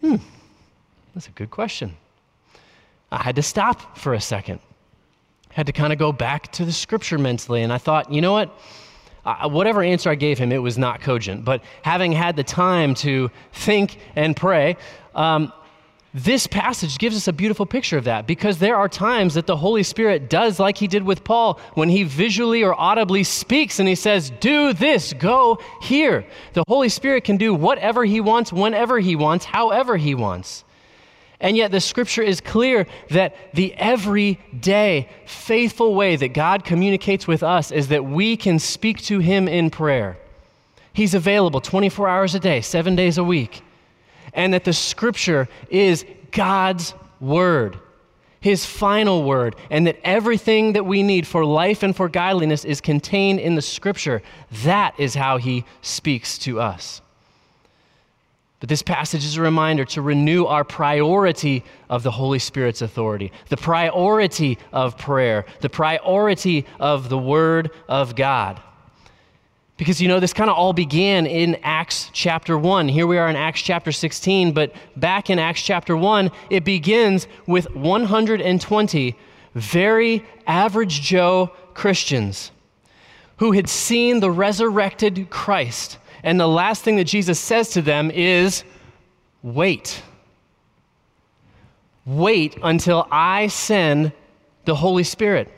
Hmm, 0.00 0.16
that's 1.14 1.26
a 1.26 1.32
good 1.32 1.50
question. 1.50 1.96
I 3.10 3.22
had 3.22 3.36
to 3.36 3.42
stop 3.42 3.98
for 3.98 4.14
a 4.14 4.20
second. 4.20 4.60
I 5.50 5.54
had 5.54 5.66
to 5.66 5.72
kind 5.72 5.92
of 5.92 5.98
go 5.98 6.12
back 6.12 6.52
to 6.52 6.64
the 6.64 6.72
scripture 6.72 7.18
mentally, 7.18 7.62
and 7.62 7.72
I 7.72 7.78
thought, 7.78 8.12
you 8.12 8.20
know 8.20 8.32
what? 8.32 8.56
Uh, 9.26 9.48
whatever 9.48 9.82
answer 9.82 10.08
I 10.08 10.14
gave 10.14 10.38
him, 10.38 10.52
it 10.52 10.62
was 10.62 10.78
not 10.78 11.00
cogent. 11.00 11.44
But 11.44 11.62
having 11.82 12.12
had 12.12 12.36
the 12.36 12.44
time 12.44 12.94
to 12.96 13.30
think 13.52 13.98
and 14.14 14.36
pray, 14.36 14.76
um, 15.14 15.52
this 16.14 16.46
passage 16.46 16.96
gives 16.96 17.14
us 17.14 17.28
a 17.28 17.32
beautiful 17.32 17.66
picture 17.66 17.98
of 17.98 18.04
that 18.04 18.26
because 18.26 18.58
there 18.58 18.76
are 18.76 18.88
times 18.88 19.34
that 19.34 19.46
the 19.46 19.56
Holy 19.56 19.82
Spirit 19.82 20.30
does 20.30 20.58
like 20.58 20.78
he 20.78 20.86
did 20.86 21.02
with 21.02 21.24
Paul 21.24 21.60
when 21.74 21.90
he 21.90 22.04
visually 22.04 22.62
or 22.62 22.78
audibly 22.80 23.22
speaks 23.22 23.78
and 23.78 23.86
he 23.86 23.94
says, 23.94 24.30
Do 24.40 24.72
this, 24.72 25.12
go 25.12 25.58
here. 25.82 26.26
The 26.54 26.64
Holy 26.68 26.88
Spirit 26.88 27.24
can 27.24 27.36
do 27.36 27.52
whatever 27.52 28.04
he 28.06 28.22
wants, 28.22 28.50
whenever 28.50 28.98
he 28.98 29.14
wants, 29.14 29.44
however 29.44 29.98
he 29.98 30.14
wants. 30.14 30.64
And 31.40 31.56
yet, 31.56 31.70
the 31.70 31.80
scripture 31.80 32.22
is 32.22 32.40
clear 32.40 32.86
that 33.10 33.36
the 33.52 33.74
everyday, 33.74 35.08
faithful 35.26 35.94
way 35.94 36.16
that 36.16 36.28
God 36.28 36.64
communicates 36.64 37.26
with 37.26 37.42
us 37.42 37.70
is 37.70 37.88
that 37.88 38.04
we 38.04 38.36
can 38.36 38.58
speak 38.58 39.02
to 39.04 39.18
Him 39.18 39.46
in 39.48 39.70
prayer. 39.70 40.16
He's 40.92 41.12
available 41.14 41.60
24 41.60 42.08
hours 42.08 42.34
a 42.34 42.40
day, 42.40 42.62
seven 42.62 42.96
days 42.96 43.18
a 43.18 43.24
week. 43.24 43.62
and 44.36 44.52
that 44.52 44.64
the 44.64 44.72
scripture 44.72 45.48
is 45.70 46.04
God's 46.30 46.94
word, 47.20 47.78
his 48.40 48.64
final 48.66 49.24
word, 49.24 49.56
and 49.70 49.86
that 49.86 49.98
everything 50.04 50.74
that 50.74 50.84
we 50.84 51.02
need 51.02 51.26
for 51.26 51.44
life 51.44 51.82
and 51.82 51.96
for 51.96 52.08
godliness 52.08 52.64
is 52.64 52.80
contained 52.80 53.40
in 53.40 53.54
the 53.56 53.62
scripture. 53.62 54.22
That 54.62 54.94
is 55.00 55.14
how 55.14 55.38
he 55.38 55.64
speaks 55.80 56.38
to 56.40 56.60
us. 56.60 57.00
But 58.60 58.70
this 58.70 58.82
passage 58.82 59.24
is 59.24 59.36
a 59.36 59.42
reminder 59.42 59.84
to 59.86 60.02
renew 60.02 60.46
our 60.46 60.64
priority 60.64 61.62
of 61.90 62.02
the 62.02 62.10
Holy 62.10 62.38
Spirit's 62.38 62.80
authority, 62.80 63.30
the 63.50 63.56
priority 63.56 64.58
of 64.72 64.96
prayer, 64.96 65.44
the 65.60 65.68
priority 65.68 66.64
of 66.80 67.08
the 67.10 67.18
Word 67.18 67.70
of 67.88 68.16
God. 68.16 68.60
Because 69.76 70.00
you 70.00 70.08
know, 70.08 70.20
this 70.20 70.32
kind 70.32 70.48
of 70.48 70.56
all 70.56 70.72
began 70.72 71.26
in 71.26 71.56
Acts 71.62 72.08
chapter 72.14 72.56
1. 72.56 72.88
Here 72.88 73.06
we 73.06 73.18
are 73.18 73.28
in 73.28 73.36
Acts 73.36 73.60
chapter 73.60 73.92
16, 73.92 74.52
but 74.52 74.72
back 74.96 75.28
in 75.28 75.38
Acts 75.38 75.60
chapter 75.60 75.94
1, 75.94 76.30
it 76.48 76.64
begins 76.64 77.26
with 77.46 77.70
120 77.74 79.16
very 79.54 80.24
average 80.46 81.02
Joe 81.02 81.52
Christians 81.74 82.52
who 83.36 83.52
had 83.52 83.68
seen 83.68 84.20
the 84.20 84.30
resurrected 84.30 85.28
Christ 85.28 85.98
and 86.26 86.40
the 86.40 86.48
last 86.48 86.82
thing 86.82 86.96
that 86.96 87.04
Jesus 87.04 87.38
says 87.38 87.70
to 87.70 87.82
them 87.82 88.10
is, 88.10 88.64
wait. 89.44 90.02
Wait 92.04 92.58
until 92.64 93.06
I 93.12 93.46
send 93.46 94.10
the 94.64 94.74
Holy 94.74 95.04
Spirit. 95.04 95.48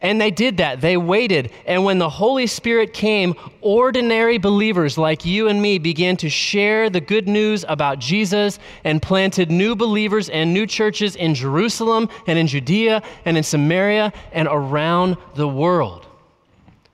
And 0.00 0.20
they 0.20 0.30
did 0.30 0.58
that. 0.58 0.80
They 0.80 0.96
waited. 0.96 1.50
And 1.66 1.84
when 1.84 1.98
the 1.98 2.08
Holy 2.08 2.46
Spirit 2.46 2.92
came, 2.92 3.34
ordinary 3.60 4.38
believers 4.38 4.96
like 4.96 5.24
you 5.24 5.48
and 5.48 5.60
me 5.60 5.78
began 5.78 6.16
to 6.18 6.30
share 6.30 6.88
the 6.88 7.00
good 7.00 7.26
news 7.26 7.64
about 7.68 7.98
Jesus 7.98 8.60
and 8.84 9.02
planted 9.02 9.50
new 9.50 9.74
believers 9.74 10.28
and 10.28 10.54
new 10.54 10.64
churches 10.64 11.16
in 11.16 11.34
Jerusalem 11.34 12.08
and 12.28 12.38
in 12.38 12.46
Judea 12.46 13.02
and 13.24 13.36
in 13.36 13.42
Samaria 13.42 14.12
and 14.30 14.46
around 14.48 15.16
the 15.34 15.48
world. 15.48 16.06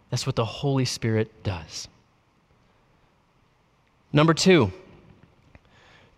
That's 0.08 0.24
what 0.24 0.36
the 0.36 0.46
Holy 0.46 0.86
Spirit 0.86 1.42
does. 1.42 1.86
Number 4.14 4.32
two, 4.32 4.70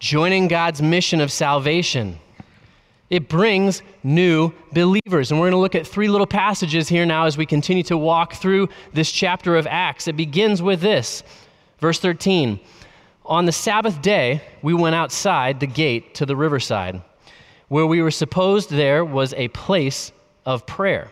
joining 0.01 0.49
God's 0.49 0.83
mission 0.83 1.23
of 1.23 1.33
salvation. 1.33 2.19
It 3.09 3.27
brings 3.27 3.81
new 4.05 4.53
believers. 4.71 5.31
And 5.31 5.41
we're 5.41 5.47
going 5.47 5.53
to 5.53 5.63
look 5.63 5.75
at 5.75 5.87
three 5.87 6.09
little 6.09 6.27
passages 6.27 6.91
here 6.91 7.07
now 7.07 7.25
as 7.25 7.39
we 7.39 7.47
continue 7.47 7.83
to 7.85 7.97
walk 7.97 8.35
through 8.35 8.69
this 8.93 9.11
chapter 9.11 9.57
of 9.57 9.67
Acts. 9.67 10.09
It 10.09 10.13
begins 10.15 10.61
with 10.61 10.83
this 10.83 11.23
verse 11.79 11.99
13. 11.99 12.61
On 13.25 13.47
the 13.47 13.53
Sabbath 13.53 14.03
day, 14.03 14.43
we 14.61 14.75
went 14.75 14.95
outside 14.95 15.59
the 15.59 15.67
gate 15.67 16.15
to 16.17 16.27
the 16.27 16.37
riverside, 16.37 17.01
where 17.69 17.87
we 17.87 18.03
were 18.03 18.11
supposed 18.11 18.69
there 18.69 19.07
was 19.07 19.33
a 19.39 19.49
place 19.49 20.13
of 20.45 20.67
prayer. 20.67 21.11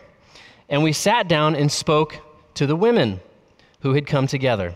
And 0.69 0.83
we 0.83 0.93
sat 0.93 1.27
down 1.27 1.55
and 1.55 1.71
spoke 1.71 2.19
to 2.53 2.67
the 2.67 2.75
women 2.75 3.21
who 3.79 3.95
had 3.95 4.05
come 4.05 4.27
together. 4.27 4.75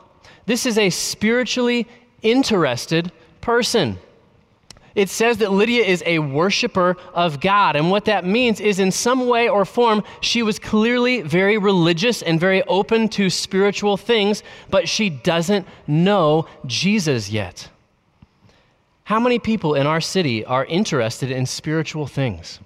this 0.51 0.65
is 0.65 0.77
a 0.77 0.89
spiritually 0.89 1.87
interested 2.21 3.09
person. 3.39 3.97
It 4.95 5.07
says 5.07 5.37
that 5.37 5.53
Lydia 5.53 5.85
is 5.85 6.03
a 6.05 6.19
worshiper 6.19 6.97
of 7.13 7.39
God. 7.39 7.77
And 7.77 7.89
what 7.89 8.03
that 8.03 8.25
means 8.25 8.59
is, 8.59 8.77
in 8.77 8.91
some 8.91 9.27
way 9.29 9.47
or 9.47 9.63
form, 9.63 10.03
she 10.19 10.43
was 10.43 10.59
clearly 10.59 11.21
very 11.21 11.57
religious 11.57 12.21
and 12.21 12.37
very 12.37 12.63
open 12.63 13.07
to 13.11 13.29
spiritual 13.29 13.95
things, 13.95 14.43
but 14.69 14.89
she 14.89 15.09
doesn't 15.09 15.65
know 15.87 16.45
Jesus 16.65 17.29
yet. 17.29 17.69
How 19.05 19.21
many 19.21 19.39
people 19.39 19.75
in 19.75 19.87
our 19.87 20.01
city 20.01 20.43
are 20.43 20.65
interested 20.65 21.31
in 21.31 21.45
spiritual 21.45 22.07
things? 22.07 22.59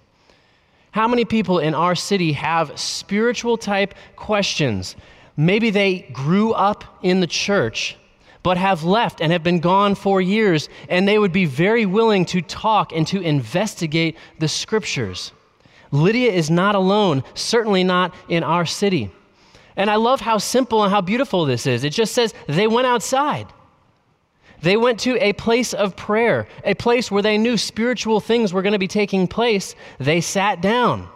How 0.90 1.08
many 1.08 1.24
people 1.24 1.60
in 1.60 1.76
our 1.76 1.94
city 1.94 2.32
have 2.32 2.80
spiritual 2.80 3.58
type 3.60 3.94
questions 4.16 4.96
Maybe 5.38 5.70
they 5.70 6.00
grew 6.14 6.54
up 6.54 6.84
in 7.02 7.20
the 7.20 7.28
church, 7.28 7.98
but 8.42 8.58
have 8.58 8.84
left 8.84 9.22
and 9.22 9.32
have 9.32 9.44
been 9.44 9.60
gone 9.60 9.96
for 9.96 10.22
years, 10.22 10.70
and 10.88 11.08
they 11.08 11.18
would 11.18 11.34
be 11.34 11.46
very 11.46 11.86
willing 11.86 12.26
to 12.26 12.42
talk 12.42 12.94
and 12.94 13.06
to 13.08 13.20
investigate 13.20 14.16
the 14.40 14.48
scriptures. 14.48 15.32
Lydia 15.92 16.32
is 16.32 16.50
not 16.50 16.76
alone, 16.76 17.24
certainly 17.34 17.84
not 17.84 18.14
in 18.30 18.44
our 18.44 18.66
city. 18.66 19.12
And 19.76 19.90
I 19.90 19.96
love 19.96 20.22
how 20.22 20.38
simple 20.38 20.84
and 20.84 20.92
how 20.92 21.02
beautiful 21.02 21.46
this 21.46 21.68
is. 21.68 21.84
It 21.84 21.92
just 21.92 22.14
says 22.14 22.34
they 22.48 22.68
went 22.68 22.88
outside. 22.88 23.48
They 24.62 24.78
went 24.78 25.02
to 25.02 25.22
a 25.22 25.34
place 25.34 25.74
of 25.74 25.98
prayer, 25.98 26.48
a 26.64 26.76
place 26.76 27.12
where 27.12 27.22
they 27.22 27.38
knew 27.38 27.58
spiritual 27.58 28.22
things 28.22 28.54
were 28.54 28.62
going 28.62 28.74
to 28.74 28.80
be 28.80 28.88
taking 28.88 29.28
place. 29.28 29.76
They 30.00 30.22
sat 30.22 30.62
down. 30.62 31.10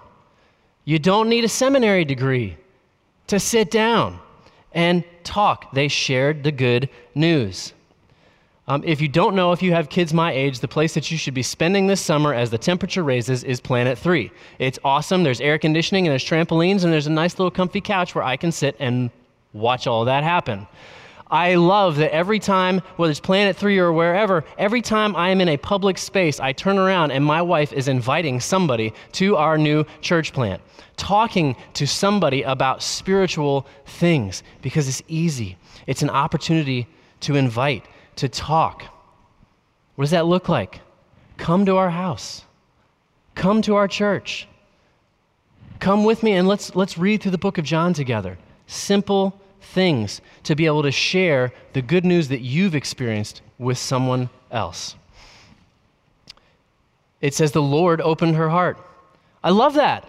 You 0.84 1.00
don't 1.00 1.30
need 1.30 1.46
a 1.46 1.50
seminary 1.50 2.04
degree 2.04 2.58
to 3.30 3.40
sit 3.40 3.72
down 3.72 4.20
and 4.74 5.04
talk. 5.24 5.72
They 5.74 5.88
shared 5.88 6.44
the 6.44 6.52
good 6.52 6.90
news. 7.16 7.74
Um, 8.68 8.84
if 8.86 9.02
you 9.02 9.08
don't 9.08 9.36
know, 9.36 9.52
if 9.52 9.64
you 9.64 9.72
have 9.74 9.90
kids 9.90 10.14
my 10.14 10.32
age, 10.32 10.60
the 10.60 10.68
place 10.68 10.94
that 10.94 11.10
you 11.10 11.18
should 11.18 11.34
be 11.34 11.42
spending 11.42 11.88
this 11.88 12.00
summer 12.00 12.36
as 12.36 12.52
the 12.52 12.58
temperature 12.60 13.04
raises 13.04 13.44
is 13.44 13.60
Planet 13.60 13.98
3. 13.98 14.30
It's 14.60 14.78
awesome. 14.84 15.24
There's 15.24 15.42
air 15.42 15.58
conditioning 15.58 16.06
and 16.06 16.12
there's 16.12 16.24
trampolines 16.24 16.84
and 16.84 16.94
there's 16.94 17.08
a 17.08 17.12
nice 17.12 17.40
little 17.40 17.50
comfy 17.50 17.82
couch 17.82 18.14
where 18.14 18.24
I 18.24 18.38
can 18.38 18.52
sit 18.52 18.76
and 18.78 19.10
watch 19.54 19.88
all 19.88 20.06
that 20.06 20.24
happen. 20.24 20.68
I 21.32 21.56
love 21.56 21.98
that 21.98 22.12
every 22.12 22.40
time, 22.40 22.82
whether 22.96 23.12
it's 23.12 23.20
Planet 23.20 23.56
3 23.56 23.78
or 23.78 23.94
wherever, 23.94 24.44
every 24.58 24.82
time 24.82 25.16
I 25.16 25.30
am 25.30 25.42
in 25.42 25.50
a 25.50 25.58
public 25.58 26.00
space, 26.00 26.40
I 26.40 26.54
turn 26.54 26.80
around 26.80 27.12
and 27.12 27.24
my 27.24 27.42
wife 27.42 27.72
is 27.72 27.88
inviting 27.88 28.40
somebody 28.40 28.94
to 29.14 29.36
our 29.36 29.58
new 29.58 29.86
church 30.02 30.34
plant, 30.34 30.62
talking 30.98 31.56
to 31.76 31.86
somebody 31.86 32.42
about 32.42 32.82
spiritual 32.82 33.68
things 33.86 34.42
because 34.64 34.88
it's 34.88 35.04
easy. 35.08 35.58
It's 35.86 36.02
an 36.02 36.10
opportunity 36.10 36.88
to 37.22 37.36
invite, 37.36 37.86
to 38.16 38.28
talk. 38.28 38.84
What 39.96 40.04
does 40.04 40.12
that 40.12 40.26
look 40.26 40.50
like? 40.50 40.82
Come 41.38 41.66
to 41.68 41.78
our 41.78 41.92
house, 41.92 42.44
come 43.36 43.62
to 43.64 43.76
our 43.76 43.88
church. 43.88 44.48
Come 45.80 46.04
with 46.04 46.24
me 46.24 46.34
and 46.34 46.46
let's, 46.46 46.76
let's 46.76 46.98
read 46.98 47.22
through 47.22 47.32
the 47.32 47.38
book 47.38 47.58
of 47.58 47.64
John 47.64 47.94
together. 47.94 48.38
Simple 48.68 49.40
things 49.62 50.22
to 50.44 50.56
be 50.56 50.66
able 50.66 50.84
to 50.84 50.92
share 50.92 51.52
the 51.74 51.82
good 51.82 52.06
news 52.06 52.28
that 52.30 52.42
you've 52.42 52.76
experienced 52.76 53.42
with 53.58 53.78
someone 53.78 54.30
else. 54.52 54.96
It 57.22 57.34
says, 57.34 57.52
The 57.52 57.62
Lord 57.62 58.02
opened 58.02 58.36
her 58.36 58.50
heart. 58.50 58.78
I 59.44 59.52
love 59.52 59.76
that 59.76 60.08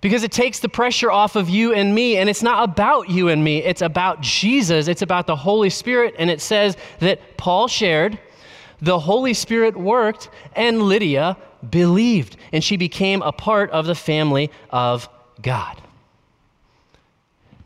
because 0.00 0.22
it 0.22 0.32
takes 0.32 0.60
the 0.60 0.68
pressure 0.68 1.10
off 1.10 1.36
of 1.36 1.48
you 1.48 1.72
and 1.72 1.94
me, 1.94 2.16
and 2.16 2.28
it's 2.28 2.42
not 2.42 2.62
about 2.62 3.08
you 3.08 3.28
and 3.28 3.42
me, 3.42 3.62
it's 3.62 3.82
about 3.82 4.20
Jesus, 4.20 4.88
it's 4.88 5.02
about 5.02 5.26
the 5.26 5.36
Holy 5.36 5.70
Spirit. 5.70 6.14
And 6.18 6.30
it 6.30 6.40
says 6.40 6.76
that 7.00 7.36
Paul 7.36 7.68
shared, 7.68 8.18
the 8.80 8.98
Holy 8.98 9.34
Spirit 9.34 9.76
worked, 9.76 10.28
and 10.54 10.82
Lydia 10.82 11.36
believed, 11.70 12.36
and 12.52 12.62
she 12.62 12.76
became 12.76 13.22
a 13.22 13.32
part 13.32 13.70
of 13.70 13.86
the 13.86 13.94
family 13.94 14.50
of 14.70 15.08
God. 15.42 15.80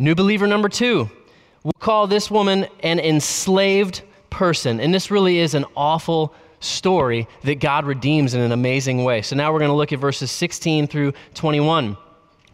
New 0.00 0.14
believer 0.14 0.46
number 0.46 0.70
two, 0.70 1.10
we'll 1.62 1.74
call 1.78 2.06
this 2.06 2.30
woman 2.30 2.66
an 2.82 2.98
enslaved 2.98 4.00
person. 4.30 4.80
And 4.80 4.94
this 4.94 5.10
really 5.10 5.40
is 5.40 5.52
an 5.52 5.66
awful 5.76 6.32
story 6.60 7.28
that 7.44 7.60
God 7.60 7.84
redeems 7.84 8.32
in 8.32 8.40
an 8.40 8.50
amazing 8.50 9.04
way. 9.04 9.20
So 9.20 9.36
now 9.36 9.52
we're 9.52 9.58
going 9.58 9.70
to 9.70 9.76
look 9.76 9.92
at 9.92 9.98
verses 9.98 10.30
16 10.30 10.86
through 10.86 11.12
21. 11.34 11.98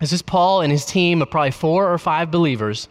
This 0.01 0.13
is 0.13 0.23
Paul 0.23 0.63
and 0.63 0.73
his 0.73 0.85
team 0.85 1.23
of 1.23 1.31
probably 1.31 1.53
four 1.53 1.89
or 1.93 1.99
five 1.99 2.33
believers. 2.33 2.89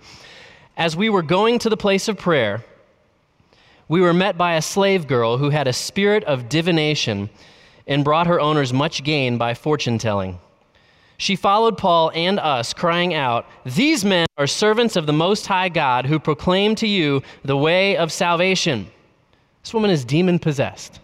As 0.78 0.96
we 0.96 1.10
were 1.10 1.22
going 1.22 1.60
to 1.60 1.70
the 1.70 1.76
place 1.76 2.08
of 2.08 2.18
prayer, 2.18 2.64
we 3.90 4.00
were 4.00 4.14
met 4.14 4.38
by 4.38 4.54
a 4.54 4.62
slave 4.62 5.06
girl 5.06 5.38
who 5.38 5.50
had 5.50 5.68
a 5.68 5.74
spirit 5.74 6.24
of 6.24 6.48
divination 6.48 7.30
and 7.88 8.06
brought 8.06 8.28
her 8.28 8.40
owners 8.40 8.72
much 8.72 9.04
gain 9.04 9.38
by 9.38 9.54
fortune 9.54 9.98
telling. 9.98 10.40
She 11.18 11.36
followed 11.36 11.78
Paul 11.78 12.12
and 12.14 12.40
us, 12.40 12.74
crying 12.74 13.14
out, 13.14 13.46
These 13.66 14.04
men 14.04 14.28
are 14.38 14.48
servants 14.48 14.96
of 14.96 15.06
the 15.06 15.14
Most 15.14 15.48
High 15.48 15.70
God 15.70 16.06
who 16.06 16.20
proclaim 16.20 16.76
to 16.76 16.88
you 16.88 17.22
the 17.44 17.56
way 17.56 17.96
of 17.96 18.12
salvation. 18.12 18.88
This 19.64 19.74
woman 19.74 19.92
is 19.92 20.04
demon 20.04 20.40
possessed. 20.40 21.00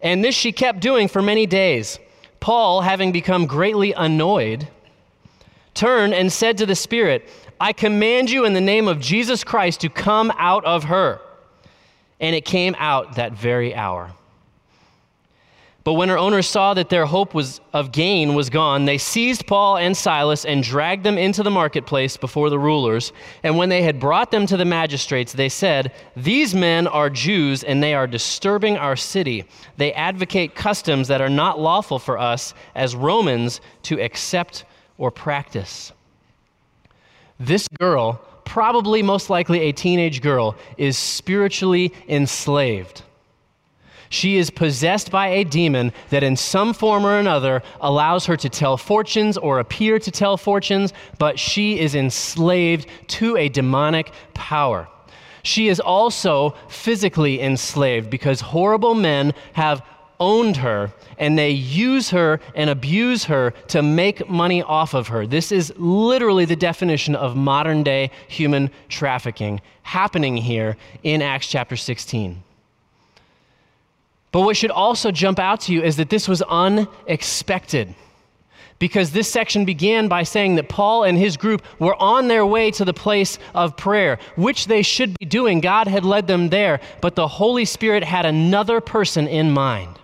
And 0.00 0.22
this 0.22 0.34
she 0.34 0.52
kept 0.52 0.80
doing 0.80 1.08
for 1.08 1.20
many 1.20 1.46
days. 1.46 1.98
Paul, 2.40 2.82
having 2.82 3.10
become 3.10 3.46
greatly 3.46 3.92
annoyed, 3.92 4.68
turned 5.74 6.14
and 6.14 6.32
said 6.32 6.58
to 6.58 6.66
the 6.66 6.76
Spirit, 6.76 7.28
I 7.60 7.72
command 7.72 8.30
you 8.30 8.44
in 8.44 8.52
the 8.52 8.60
name 8.60 8.86
of 8.86 9.00
Jesus 9.00 9.42
Christ 9.42 9.80
to 9.80 9.88
come 9.88 10.32
out 10.38 10.64
of 10.64 10.84
her. 10.84 11.20
And 12.20 12.36
it 12.36 12.44
came 12.44 12.76
out 12.78 13.16
that 13.16 13.32
very 13.32 13.74
hour. 13.74 14.12
But 15.88 15.94
when 15.94 16.10
her 16.10 16.18
owners 16.18 16.46
saw 16.46 16.74
that 16.74 16.90
their 16.90 17.06
hope 17.06 17.32
was 17.32 17.62
of 17.72 17.92
gain 17.92 18.34
was 18.34 18.50
gone, 18.50 18.84
they 18.84 18.98
seized 18.98 19.46
Paul 19.46 19.78
and 19.78 19.96
Silas 19.96 20.44
and 20.44 20.62
dragged 20.62 21.02
them 21.02 21.16
into 21.16 21.42
the 21.42 21.50
marketplace 21.50 22.18
before 22.18 22.50
the 22.50 22.58
rulers. 22.58 23.14
And 23.42 23.56
when 23.56 23.70
they 23.70 23.80
had 23.80 23.98
brought 23.98 24.30
them 24.30 24.44
to 24.48 24.58
the 24.58 24.66
magistrates, 24.66 25.32
they 25.32 25.48
said, 25.48 25.94
These 26.14 26.54
men 26.54 26.86
are 26.86 27.08
Jews, 27.08 27.64
and 27.64 27.82
they 27.82 27.94
are 27.94 28.06
disturbing 28.06 28.76
our 28.76 28.96
city. 28.96 29.46
They 29.78 29.94
advocate 29.94 30.54
customs 30.54 31.08
that 31.08 31.22
are 31.22 31.30
not 31.30 31.58
lawful 31.58 31.98
for 31.98 32.18
us 32.18 32.52
as 32.74 32.94
Romans 32.94 33.62
to 33.84 33.98
accept 33.98 34.66
or 34.98 35.10
practice. 35.10 35.90
This 37.40 37.66
girl, 37.78 38.20
probably 38.44 39.02
most 39.02 39.30
likely 39.30 39.60
a 39.60 39.72
teenage 39.72 40.20
girl, 40.20 40.54
is 40.76 40.98
spiritually 40.98 41.94
enslaved. 42.10 43.04
She 44.10 44.36
is 44.36 44.50
possessed 44.50 45.10
by 45.10 45.28
a 45.28 45.44
demon 45.44 45.92
that, 46.10 46.22
in 46.22 46.36
some 46.36 46.72
form 46.72 47.04
or 47.04 47.18
another, 47.18 47.62
allows 47.80 48.26
her 48.26 48.36
to 48.36 48.48
tell 48.48 48.76
fortunes 48.76 49.36
or 49.36 49.58
appear 49.58 49.98
to 49.98 50.10
tell 50.10 50.36
fortunes, 50.36 50.92
but 51.18 51.38
she 51.38 51.78
is 51.78 51.94
enslaved 51.94 52.86
to 53.08 53.36
a 53.36 53.48
demonic 53.48 54.12
power. 54.34 54.88
She 55.42 55.68
is 55.68 55.80
also 55.80 56.54
physically 56.68 57.40
enslaved 57.40 58.10
because 58.10 58.40
horrible 58.40 58.94
men 58.94 59.34
have 59.54 59.82
owned 60.20 60.56
her 60.56 60.92
and 61.16 61.38
they 61.38 61.50
use 61.50 62.10
her 62.10 62.40
and 62.54 62.70
abuse 62.70 63.24
her 63.24 63.52
to 63.68 63.82
make 63.82 64.28
money 64.28 64.62
off 64.62 64.94
of 64.94 65.08
her. 65.08 65.26
This 65.26 65.52
is 65.52 65.72
literally 65.76 66.44
the 66.44 66.56
definition 66.56 67.14
of 67.14 67.36
modern 67.36 67.82
day 67.82 68.10
human 68.26 68.70
trafficking 68.88 69.60
happening 69.82 70.36
here 70.36 70.76
in 71.02 71.22
Acts 71.22 71.48
chapter 71.48 71.76
16. 71.76 72.42
But 74.30 74.42
what 74.42 74.56
should 74.56 74.70
also 74.70 75.10
jump 75.10 75.38
out 75.38 75.60
to 75.62 75.72
you 75.72 75.82
is 75.82 75.96
that 75.96 76.10
this 76.10 76.28
was 76.28 76.42
unexpected. 76.42 77.94
Because 78.78 79.10
this 79.10 79.28
section 79.28 79.64
began 79.64 80.06
by 80.06 80.22
saying 80.22 80.54
that 80.54 80.68
Paul 80.68 81.02
and 81.02 81.18
his 81.18 81.36
group 81.36 81.62
were 81.80 82.00
on 82.00 82.28
their 82.28 82.46
way 82.46 82.70
to 82.72 82.84
the 82.84 82.94
place 82.94 83.38
of 83.52 83.76
prayer, 83.76 84.18
which 84.36 84.66
they 84.66 84.82
should 84.82 85.18
be 85.18 85.26
doing. 85.26 85.60
God 85.60 85.88
had 85.88 86.04
led 86.04 86.28
them 86.28 86.50
there, 86.50 86.80
but 87.00 87.16
the 87.16 87.26
Holy 87.26 87.64
Spirit 87.64 88.04
had 88.04 88.24
another 88.24 88.80
person 88.80 89.26
in 89.26 89.50
mind. 89.50 89.97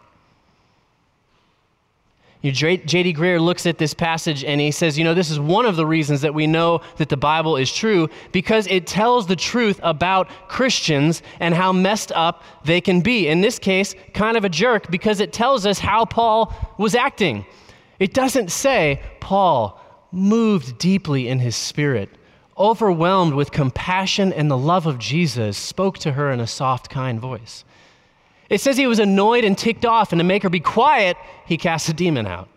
J.D. 2.53 3.15
Greear 3.15 3.41
looks 3.41 3.65
at 3.65 3.79
this 3.79 3.95
passage 3.95 4.45
and 4.45 4.61
he 4.61 4.71
says, 4.71 4.99
you 4.99 5.05
know, 5.05 5.15
this 5.15 5.31
is 5.31 5.41
one 5.41 5.65
of 5.65 5.77
the 5.77 5.87
reasons 5.87 6.21
that 6.21 6.35
we 6.35 6.47
know 6.47 6.81
that 6.99 7.09
the 7.09 7.17
Bible 7.17 7.57
is 7.57 7.73
true 7.73 8.09
because 8.33 8.67
it 8.67 8.87
tells 8.87 9.27
the 9.27 9.37
truth 9.37 9.81
about 9.83 10.29
Christians 10.49 11.23
and 11.41 11.55
how 11.55 11.73
messed 11.73 12.13
up 12.13 12.43
they 12.65 12.81
can 12.81 13.01
be. 13.01 13.29
In 13.29 13.41
this 13.41 13.59
case, 13.59 13.95
kind 14.13 14.37
of 14.37 14.45
a 14.45 14.51
jerk 14.51 14.91
because 14.91 15.21
it 15.21 15.33
tells 15.33 15.65
us 15.65 15.79
how 15.79 16.05
Paul 16.05 16.55
was 16.79 16.95
acting. 16.95 17.47
It 17.99 18.13
doesn't 18.13 18.51
say 18.51 19.01
Paul 19.21 19.81
moved 20.13 20.79
deeply 20.79 21.29
in 21.29 21.39
his 21.39 21.57
spirit, 21.57 22.11
overwhelmed 22.59 23.35
with 23.35 23.51
compassion 23.53 24.33
and 24.33 24.51
the 24.51 24.59
love 24.59 24.87
of 24.87 24.99
Jesus, 24.99 25.57
spoke 25.57 25.99
to 25.99 26.13
her 26.13 26.31
in 26.31 26.41
a 26.41 26.47
soft, 26.47 26.91
kind 26.91 27.19
voice. 27.19 27.65
It 28.55 28.61
says 28.61 28.77
he 28.77 28.87
was 28.87 29.01
annoyed 29.01 29.43
and 29.43 29.59
ticked 29.59 29.85
off, 29.85 30.13
and 30.13 30.21
to 30.21 30.25
make 30.25 30.45
her 30.45 30.49
be 30.49 30.61
quiet, 30.61 31.17
he 31.45 31.57
cast 31.57 31.89
a 31.89 31.93
demon 31.93 32.25
out. 32.25 32.49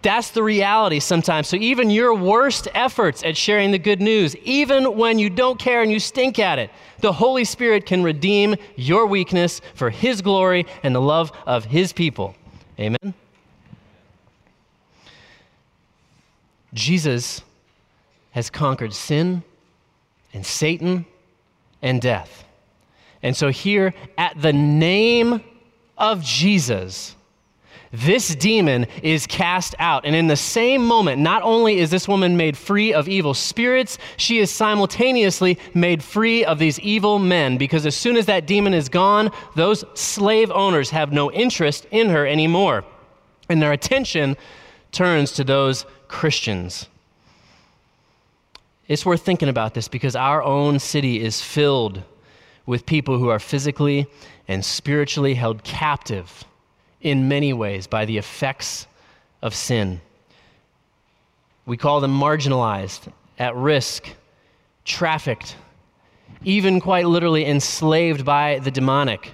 That's 0.00 0.30
the 0.30 0.42
reality 0.42 0.98
sometimes. 0.98 1.46
So, 1.46 1.56
even 1.56 1.90
your 1.90 2.14
worst 2.14 2.68
efforts 2.72 3.22
at 3.22 3.36
sharing 3.36 3.70
the 3.70 3.78
good 3.78 4.00
news, 4.00 4.34
even 4.36 4.96
when 4.96 5.18
you 5.18 5.28
don't 5.28 5.58
care 5.58 5.82
and 5.82 5.92
you 5.92 6.00
stink 6.00 6.38
at 6.38 6.58
it, 6.58 6.70
the 7.00 7.12
Holy 7.12 7.44
Spirit 7.44 7.84
can 7.84 8.02
redeem 8.02 8.56
your 8.76 9.04
weakness 9.04 9.60
for 9.74 9.90
His 9.90 10.22
glory 10.22 10.64
and 10.82 10.94
the 10.94 11.02
love 11.02 11.32
of 11.44 11.66
His 11.66 11.92
people. 11.92 12.34
Amen? 12.80 13.12
Jesus 16.72 17.42
has 18.30 18.48
conquered 18.48 18.94
sin 18.94 19.42
and 20.32 20.46
Satan 20.46 21.04
and 21.82 22.00
death. 22.00 22.46
And 23.22 23.36
so, 23.36 23.50
here 23.50 23.94
at 24.16 24.40
the 24.40 24.52
name 24.52 25.42
of 25.96 26.22
Jesus, 26.22 27.16
this 27.90 28.34
demon 28.34 28.86
is 29.02 29.26
cast 29.26 29.74
out. 29.78 30.04
And 30.04 30.14
in 30.14 30.26
the 30.26 30.36
same 30.36 30.84
moment, 30.84 31.20
not 31.22 31.42
only 31.42 31.78
is 31.78 31.90
this 31.90 32.06
woman 32.06 32.36
made 32.36 32.56
free 32.56 32.92
of 32.92 33.08
evil 33.08 33.34
spirits, 33.34 33.98
she 34.16 34.38
is 34.38 34.50
simultaneously 34.50 35.58
made 35.74 36.02
free 36.02 36.44
of 36.44 36.58
these 36.58 36.78
evil 36.80 37.18
men. 37.18 37.56
Because 37.56 37.86
as 37.86 37.96
soon 37.96 38.16
as 38.16 38.26
that 38.26 38.46
demon 38.46 38.74
is 38.74 38.88
gone, 38.88 39.30
those 39.56 39.84
slave 39.94 40.50
owners 40.50 40.90
have 40.90 41.12
no 41.12 41.32
interest 41.32 41.86
in 41.90 42.10
her 42.10 42.26
anymore. 42.26 42.84
And 43.48 43.62
their 43.62 43.72
attention 43.72 44.36
turns 44.92 45.32
to 45.32 45.44
those 45.44 45.86
Christians. 46.08 46.88
It's 48.86 49.04
worth 49.04 49.22
thinking 49.22 49.48
about 49.48 49.74
this 49.74 49.88
because 49.88 50.16
our 50.16 50.42
own 50.42 50.78
city 50.78 51.22
is 51.22 51.40
filled 51.40 52.02
with 52.68 52.84
people 52.84 53.16
who 53.16 53.30
are 53.30 53.38
physically 53.38 54.06
and 54.46 54.62
spiritually 54.62 55.32
held 55.32 55.64
captive 55.64 56.44
in 57.00 57.26
many 57.26 57.50
ways 57.50 57.86
by 57.86 58.04
the 58.04 58.18
effects 58.18 58.86
of 59.40 59.54
sin. 59.54 59.98
We 61.64 61.78
call 61.78 62.02
them 62.02 62.20
marginalized, 62.20 63.10
at 63.38 63.56
risk, 63.56 64.10
trafficked, 64.84 65.56
even 66.44 66.78
quite 66.78 67.06
literally 67.06 67.46
enslaved 67.46 68.26
by 68.26 68.58
the 68.58 68.70
demonic. 68.70 69.32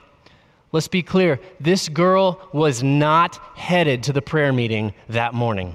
Let's 0.71 0.87
be 0.87 1.03
clear 1.03 1.41
this 1.59 1.89
girl 1.89 2.41
was 2.53 2.85
not 2.85 3.41
headed 3.57 4.05
to 4.05 4.13
the 4.13 4.23
prayer 4.23 4.53
meeting 4.53 4.95
that 5.09 5.35
morning. 5.35 5.75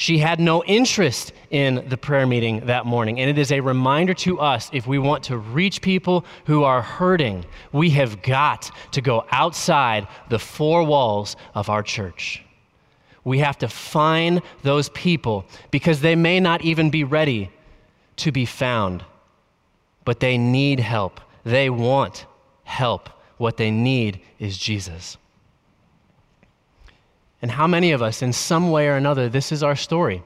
She 0.00 0.16
had 0.16 0.40
no 0.40 0.64
interest 0.64 1.34
in 1.50 1.86
the 1.90 1.98
prayer 1.98 2.26
meeting 2.26 2.60
that 2.60 2.86
morning. 2.86 3.20
And 3.20 3.28
it 3.28 3.36
is 3.36 3.52
a 3.52 3.60
reminder 3.60 4.14
to 4.14 4.40
us 4.40 4.70
if 4.72 4.86
we 4.86 4.98
want 4.98 5.24
to 5.24 5.36
reach 5.36 5.82
people 5.82 6.24
who 6.46 6.64
are 6.64 6.80
hurting, 6.80 7.44
we 7.70 7.90
have 7.90 8.22
got 8.22 8.70
to 8.92 9.02
go 9.02 9.26
outside 9.30 10.08
the 10.30 10.38
four 10.38 10.84
walls 10.84 11.36
of 11.54 11.68
our 11.68 11.82
church. 11.82 12.42
We 13.24 13.40
have 13.40 13.58
to 13.58 13.68
find 13.68 14.40
those 14.62 14.88
people 14.88 15.44
because 15.70 16.00
they 16.00 16.16
may 16.16 16.40
not 16.40 16.62
even 16.62 16.88
be 16.88 17.04
ready 17.04 17.50
to 18.16 18.32
be 18.32 18.46
found, 18.46 19.04
but 20.06 20.20
they 20.20 20.38
need 20.38 20.80
help. 20.80 21.20
They 21.44 21.68
want 21.68 22.24
help. 22.64 23.10
What 23.36 23.58
they 23.58 23.70
need 23.70 24.22
is 24.38 24.56
Jesus. 24.56 25.18
And 27.42 27.50
how 27.50 27.66
many 27.66 27.92
of 27.92 28.02
us, 28.02 28.22
in 28.22 28.32
some 28.32 28.70
way 28.70 28.88
or 28.88 28.96
another, 28.96 29.28
this 29.28 29.52
is 29.52 29.62
our 29.62 29.76
story? 29.76 30.22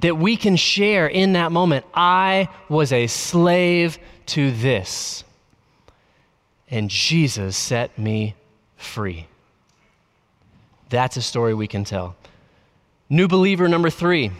That 0.00 0.16
we 0.16 0.36
can 0.36 0.56
share 0.56 1.06
in 1.06 1.34
that 1.34 1.52
moment 1.52 1.86
I 1.94 2.48
was 2.68 2.92
a 2.92 3.06
slave 3.06 3.98
to 4.26 4.50
this, 4.50 5.24
and 6.68 6.90
Jesus 6.90 7.56
set 7.56 7.96
me 7.98 8.34
free. 8.76 9.26
That's 10.88 11.16
a 11.16 11.22
story 11.22 11.54
we 11.54 11.68
can 11.68 11.84
tell. 11.84 12.16
New 13.08 13.28
believer 13.28 13.68
number 13.68 13.90
three. 13.90 14.30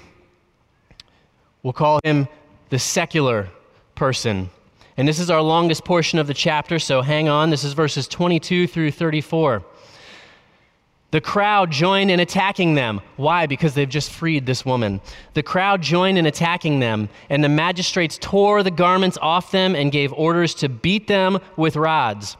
We'll 1.63 1.73
call 1.73 2.01
him 2.05 2.29
the 2.71 2.79
secular 2.79 3.49
person. 3.95 4.51
And 4.97 5.09
this 5.09 5.19
is 5.19 5.31
our 5.31 5.43
longest 5.43 5.85
portion 5.85 6.19
of 6.19 6.27
the 6.27 6.35
chapter, 6.35 6.79
so 6.79 7.03
hang 7.03 7.29
on. 7.29 7.51
This 7.51 7.65
is 7.65 7.73
verses 7.73 8.07
22 8.07 8.67
through 8.67 8.91
34. 8.91 9.65
The 11.15 11.21
crowd 11.21 11.71
joined 11.71 12.11
in 12.11 12.19
attacking 12.19 12.75
them. 12.75 13.01
Why? 13.15 13.47
Because 13.47 13.75
they've 13.75 13.89
just 13.89 14.11
freed 14.11 14.47
this 14.47 14.67
woman. 14.67 15.01
The 15.35 15.45
crowd 15.45 15.81
joined 15.81 16.19
in 16.19 16.27
attacking 16.27 16.81
them, 16.81 17.09
and 17.31 17.45
the 17.45 17.49
magistrates 17.49 18.19
tore 18.21 18.65
the 18.65 18.73
garments 18.73 19.17
off 19.23 19.53
them 19.53 19.77
and 19.77 19.93
gave 19.93 20.13
orders 20.13 20.55
to 20.55 20.69
beat 20.69 21.07
them 21.07 21.39
with 21.57 21.77
rods. 21.77 22.37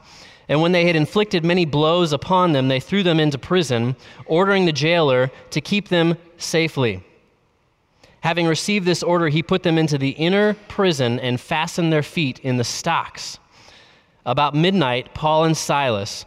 And 0.49 0.61
when 0.61 0.73
they 0.73 0.89
had 0.89 0.97
inflicted 0.97 1.45
many 1.45 1.65
blows 1.65 2.13
upon 2.13 2.51
them, 2.51 2.67
they 2.67 2.81
threw 2.81 3.05
them 3.05 3.21
into 3.21 3.39
prison, 3.39 3.95
ordering 4.27 4.65
the 4.65 4.73
jailer 4.73 5.31
to 5.51 5.61
keep 5.61 5.87
them 5.87 6.17
safely. 6.37 7.05
Having 8.23 8.49
received 8.49 8.87
this 8.87 9.05
order, 9.05 9.29
he 9.29 9.41
put 9.41 9.63
them 9.63 9.79
into 9.79 9.99
the 9.99 10.11
inner 10.11 10.55
prison 10.67 11.21
and 11.21 11.41
fastened 11.41 11.93
their 11.93 12.03
feet 12.03 12.41
in 12.41 12.57
the 12.57 12.65
stocks. 12.65 13.39
About 14.27 14.57
midnight, 14.57 15.15
Paul 15.15 15.45
and 15.45 15.57
Silas 15.57 16.27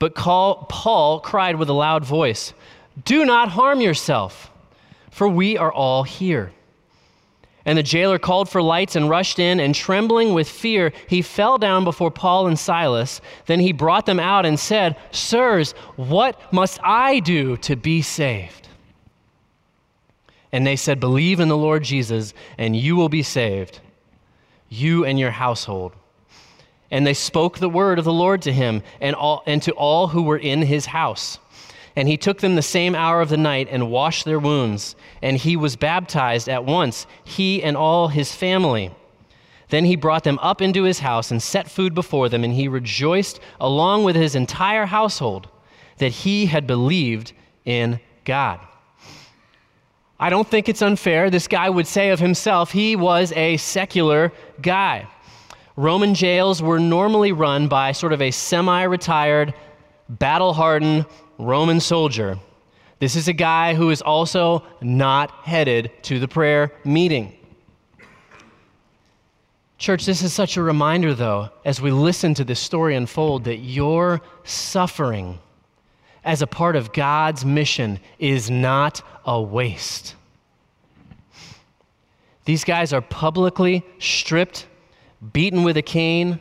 But 0.00 0.14
Paul 0.14 1.20
cried 1.20 1.56
with 1.56 1.68
a 1.68 1.74
loud 1.74 2.04
voice, 2.04 2.54
Do 3.04 3.24
not 3.24 3.50
harm 3.50 3.80
yourself, 3.80 4.50
for 5.10 5.28
we 5.28 5.56
are 5.56 5.70
all 5.70 6.02
here. 6.02 6.52
And 7.66 7.76
the 7.76 7.82
jailer 7.82 8.18
called 8.18 8.48
for 8.48 8.62
lights 8.62 8.96
and 8.96 9.10
rushed 9.10 9.38
in, 9.38 9.60
and 9.60 9.74
trembling 9.74 10.32
with 10.32 10.48
fear, 10.48 10.92
he 11.06 11.20
fell 11.20 11.58
down 11.58 11.84
before 11.84 12.10
Paul 12.10 12.46
and 12.46 12.58
Silas. 12.58 13.20
Then 13.44 13.60
he 13.60 13.72
brought 13.72 14.06
them 14.06 14.18
out 14.18 14.46
and 14.46 14.58
said, 14.58 14.96
Sirs, 15.12 15.72
what 15.96 16.40
must 16.50 16.80
I 16.82 17.20
do 17.20 17.58
to 17.58 17.76
be 17.76 18.00
saved? 18.00 18.68
And 20.50 20.66
they 20.66 20.76
said, 20.76 20.98
Believe 20.98 21.40
in 21.40 21.48
the 21.48 21.56
Lord 21.58 21.84
Jesus, 21.84 22.32
and 22.56 22.74
you 22.74 22.96
will 22.96 23.10
be 23.10 23.22
saved, 23.22 23.80
you 24.70 25.04
and 25.04 25.18
your 25.18 25.30
household. 25.30 25.92
And 26.90 27.06
they 27.06 27.14
spoke 27.14 27.58
the 27.58 27.68
word 27.68 27.98
of 27.98 28.04
the 28.04 28.12
Lord 28.12 28.42
to 28.42 28.52
him 28.52 28.82
and, 29.00 29.14
all, 29.14 29.42
and 29.46 29.62
to 29.62 29.72
all 29.72 30.08
who 30.08 30.22
were 30.22 30.38
in 30.38 30.62
his 30.62 30.86
house. 30.86 31.38
And 31.96 32.08
he 32.08 32.16
took 32.16 32.38
them 32.38 32.54
the 32.54 32.62
same 32.62 32.94
hour 32.94 33.20
of 33.20 33.28
the 33.28 33.36
night 33.36 33.68
and 33.70 33.90
washed 33.90 34.24
their 34.24 34.38
wounds. 34.38 34.96
And 35.22 35.36
he 35.36 35.56
was 35.56 35.76
baptized 35.76 36.48
at 36.48 36.64
once, 36.64 37.06
he 37.24 37.62
and 37.62 37.76
all 37.76 38.08
his 38.08 38.34
family. 38.34 38.92
Then 39.68 39.84
he 39.84 39.96
brought 39.96 40.24
them 40.24 40.38
up 40.40 40.60
into 40.60 40.82
his 40.82 40.98
house 40.98 41.30
and 41.30 41.42
set 41.42 41.70
food 41.70 41.94
before 41.94 42.28
them, 42.28 42.42
and 42.42 42.52
he 42.52 42.66
rejoiced 42.68 43.40
along 43.60 44.04
with 44.04 44.16
his 44.16 44.34
entire 44.34 44.86
household 44.86 45.48
that 45.98 46.10
he 46.10 46.46
had 46.46 46.66
believed 46.66 47.32
in 47.64 48.00
God. 48.24 48.60
I 50.18 50.28
don't 50.28 50.46
think 50.46 50.68
it's 50.68 50.82
unfair. 50.82 51.30
This 51.30 51.48
guy 51.48 51.70
would 51.70 51.86
say 51.86 52.10
of 52.10 52.18
himself 52.18 52.72
he 52.72 52.96
was 52.96 53.32
a 53.32 53.56
secular 53.56 54.32
guy. 54.60 55.06
Roman 55.80 56.12
jails 56.12 56.60
were 56.62 56.78
normally 56.78 57.32
run 57.32 57.66
by 57.66 57.92
sort 57.92 58.12
of 58.12 58.20
a 58.20 58.30
semi 58.30 58.82
retired, 58.82 59.54
battle 60.10 60.52
hardened 60.52 61.06
Roman 61.38 61.80
soldier. 61.80 62.38
This 62.98 63.16
is 63.16 63.28
a 63.28 63.32
guy 63.32 63.72
who 63.72 63.88
is 63.88 64.02
also 64.02 64.62
not 64.82 65.30
headed 65.30 65.90
to 66.02 66.18
the 66.18 66.28
prayer 66.28 66.70
meeting. 66.84 67.32
Church, 69.78 70.04
this 70.04 70.20
is 70.20 70.34
such 70.34 70.58
a 70.58 70.62
reminder, 70.62 71.14
though, 71.14 71.48
as 71.64 71.80
we 71.80 71.90
listen 71.90 72.34
to 72.34 72.44
this 72.44 72.60
story 72.60 72.94
unfold, 72.94 73.44
that 73.44 73.56
your 73.56 74.20
suffering 74.44 75.38
as 76.24 76.42
a 76.42 76.46
part 76.46 76.76
of 76.76 76.92
God's 76.92 77.42
mission 77.46 78.00
is 78.18 78.50
not 78.50 79.00
a 79.24 79.40
waste. 79.40 80.14
These 82.44 82.64
guys 82.64 82.92
are 82.92 83.00
publicly 83.00 83.82
stripped 83.98 84.66
beaten 85.32 85.62
with 85.62 85.76
a 85.76 85.82
cane. 85.82 86.40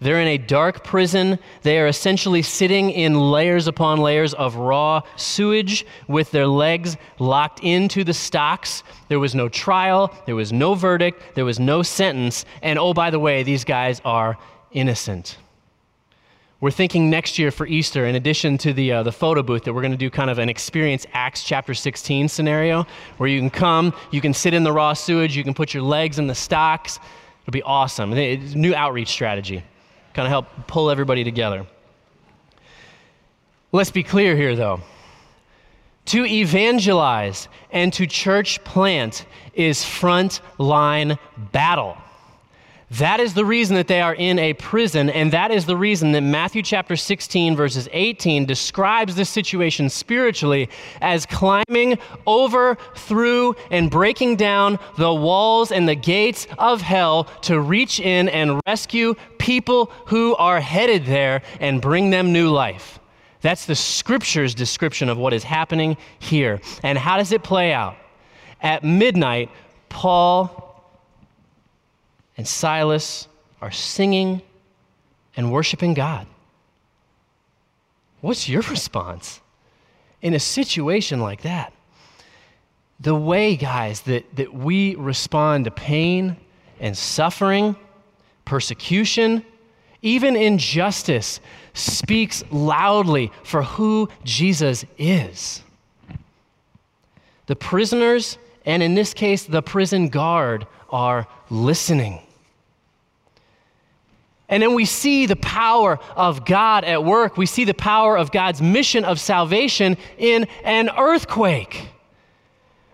They're 0.00 0.20
in 0.20 0.28
a 0.28 0.38
dark 0.38 0.84
prison. 0.84 1.38
They 1.62 1.78
are 1.78 1.86
essentially 1.86 2.42
sitting 2.42 2.90
in 2.90 3.30
layers 3.30 3.66
upon 3.66 4.00
layers 4.00 4.34
of 4.34 4.56
raw 4.56 5.02
sewage 5.16 5.86
with 6.08 6.30
their 6.30 6.46
legs 6.46 6.96
locked 7.18 7.60
into 7.62 8.04
the 8.04 8.12
stocks. 8.12 8.82
There 9.08 9.20
was 9.20 9.34
no 9.34 9.48
trial, 9.48 10.14
there 10.26 10.36
was 10.36 10.52
no 10.52 10.74
verdict, 10.74 11.34
there 11.34 11.44
was 11.44 11.58
no 11.58 11.82
sentence. 11.82 12.44
And 12.60 12.78
oh, 12.78 12.92
by 12.92 13.10
the 13.10 13.18
way, 13.18 13.42
these 13.42 13.64
guys 13.64 14.02
are 14.04 14.36
innocent. 14.72 15.38
We're 16.60 16.70
thinking 16.70 17.10
next 17.10 17.38
year 17.38 17.50
for 17.50 17.66
Easter, 17.66 18.06
in 18.06 18.14
addition 18.14 18.56
to 18.58 18.72
the, 18.72 18.92
uh, 18.92 19.02
the 19.02 19.12
photo 19.12 19.42
booth, 19.42 19.64
that 19.64 19.74
we're 19.74 19.82
going 19.82 19.92
to 19.92 19.98
do 19.98 20.08
kind 20.08 20.30
of 20.30 20.38
an 20.38 20.48
experience 20.48 21.06
Acts 21.12 21.44
chapter 21.44 21.74
16 21.74 22.28
scenario 22.28 22.86
where 23.18 23.28
you 23.28 23.38
can 23.38 23.50
come, 23.50 23.92
you 24.10 24.20
can 24.20 24.32
sit 24.32 24.54
in 24.54 24.64
the 24.64 24.72
raw 24.72 24.92
sewage, 24.92 25.36
you 25.36 25.44
can 25.44 25.52
put 25.52 25.74
your 25.74 25.82
legs 25.82 26.18
in 26.18 26.26
the 26.26 26.34
stocks. 26.34 27.00
It'll 27.44 27.52
be 27.52 27.62
awesome. 27.62 28.12
It's 28.14 28.54
new 28.54 28.74
outreach 28.74 29.08
strategy, 29.08 29.62
kind 30.14 30.26
of 30.26 30.30
help 30.30 30.46
pull 30.66 30.90
everybody 30.90 31.24
together. 31.24 31.66
Let's 33.70 33.90
be 33.90 34.02
clear 34.02 34.34
here, 34.34 34.56
though. 34.56 34.80
To 36.06 36.24
evangelize 36.24 37.48
and 37.70 37.92
to 37.94 38.06
church 38.06 38.62
plant 38.64 39.26
is 39.54 39.84
front 39.84 40.40
line 40.58 41.18
battle. 41.52 41.96
That 42.90 43.18
is 43.18 43.34
the 43.34 43.44
reason 43.44 43.76
that 43.76 43.88
they 43.88 44.00
are 44.00 44.14
in 44.14 44.38
a 44.38 44.52
prison, 44.52 45.08
and 45.08 45.32
that 45.32 45.50
is 45.50 45.64
the 45.64 45.76
reason 45.76 46.12
that 46.12 46.20
Matthew 46.20 46.62
chapter 46.62 46.96
16, 46.96 47.56
verses 47.56 47.88
18, 47.92 48.44
describes 48.44 49.14
this 49.14 49.30
situation 49.30 49.88
spiritually 49.88 50.68
as 51.00 51.26
climbing 51.26 51.98
over, 52.26 52.76
through, 52.94 53.56
and 53.70 53.90
breaking 53.90 54.36
down 54.36 54.78
the 54.98 55.12
walls 55.12 55.72
and 55.72 55.88
the 55.88 55.94
gates 55.94 56.46
of 56.58 56.82
hell 56.82 57.24
to 57.42 57.58
reach 57.58 58.00
in 58.00 58.28
and 58.28 58.60
rescue 58.66 59.14
people 59.38 59.90
who 60.06 60.36
are 60.36 60.60
headed 60.60 61.06
there 61.06 61.42
and 61.60 61.80
bring 61.80 62.10
them 62.10 62.32
new 62.32 62.50
life. 62.50 62.98
That's 63.40 63.66
the 63.66 63.74
scripture's 63.74 64.54
description 64.54 65.08
of 65.08 65.18
what 65.18 65.32
is 65.32 65.42
happening 65.42 65.96
here. 66.18 66.60
And 66.82 66.96
how 66.96 67.16
does 67.16 67.32
it 67.32 67.42
play 67.42 67.72
out? 67.72 67.96
At 68.60 68.84
midnight, 68.84 69.50
Paul 69.90 70.63
and 72.36 72.46
Silas 72.46 73.28
are 73.60 73.70
singing 73.70 74.42
and 75.36 75.52
worshiping 75.52 75.94
God. 75.94 76.26
What's 78.20 78.48
your 78.48 78.62
response 78.70 79.40
in 80.22 80.34
a 80.34 80.40
situation 80.40 81.20
like 81.20 81.42
that? 81.42 81.72
The 83.00 83.14
way, 83.14 83.56
guys, 83.56 84.02
that, 84.02 84.36
that 84.36 84.54
we 84.54 84.94
respond 84.94 85.64
to 85.66 85.70
pain 85.70 86.36
and 86.80 86.96
suffering, 86.96 87.76
persecution, 88.44 89.44
even 90.00 90.36
injustice, 90.36 91.40
speaks 91.72 92.44
loudly 92.50 93.32
for 93.42 93.62
who 93.62 94.08
Jesus 94.22 94.84
is. 94.96 95.62
The 97.46 97.56
prisoners, 97.56 98.38
and 98.64 98.82
in 98.82 98.94
this 98.94 99.12
case, 99.12 99.44
the 99.44 99.62
prison 99.62 100.08
guard, 100.08 100.66
are 100.94 101.26
listening. 101.50 102.20
And 104.48 104.62
then 104.62 104.74
we 104.74 104.84
see 104.84 105.26
the 105.26 105.34
power 105.34 105.98
of 106.14 106.44
God 106.44 106.84
at 106.84 107.02
work. 107.02 107.36
We 107.36 107.46
see 107.46 107.64
the 107.64 107.74
power 107.74 108.16
of 108.16 108.30
God's 108.30 108.62
mission 108.62 109.04
of 109.04 109.18
salvation 109.18 109.96
in 110.18 110.46
an 110.62 110.88
earthquake. 110.96 111.88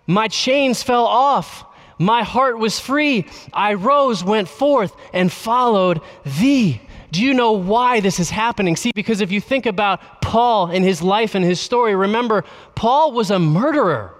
My 0.07 0.29
chains 0.29 0.83
fell 0.83 1.05
off. 1.05 1.67
My 1.99 2.23
heart 2.23 2.59
was 2.59 2.81
free. 2.81 3.27
I 3.53 3.75
rose, 3.75 4.25
went 4.25 4.49
forth, 4.49 4.97
and 5.13 5.31
followed 5.31 6.01
thee. 6.25 6.81
Do 7.13 7.23
you 7.23 7.35
know 7.35 7.53
why 7.53 8.01
this 8.01 8.19
is 8.19 8.31
happening? 8.31 8.77
See, 8.77 8.93
because 8.95 9.21
if 9.21 9.31
you 9.31 9.43
think 9.43 9.67
about 9.67 10.23
Paul 10.23 10.69
and 10.69 10.83
his 10.83 11.03
life 11.03 11.35
and 11.35 11.45
his 11.45 11.61
story, 11.61 11.95
remember, 11.95 12.45
Paul 12.75 13.13
was 13.13 13.31
a 13.31 13.39
murderer. 13.39 14.15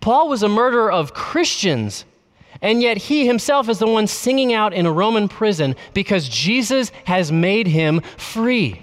Paul 0.00 0.28
was 0.28 0.44
a 0.44 0.48
murderer 0.48 0.92
of 0.92 1.12
Christians. 1.12 2.04
And 2.60 2.82
yet 2.82 2.96
he 2.96 3.26
himself 3.26 3.68
is 3.68 3.78
the 3.78 3.86
one 3.86 4.06
singing 4.06 4.52
out 4.52 4.74
in 4.74 4.86
a 4.86 4.92
Roman 4.92 5.28
prison 5.28 5.76
because 5.94 6.28
Jesus 6.28 6.90
has 7.04 7.30
made 7.30 7.66
him 7.66 8.00
free. 8.16 8.82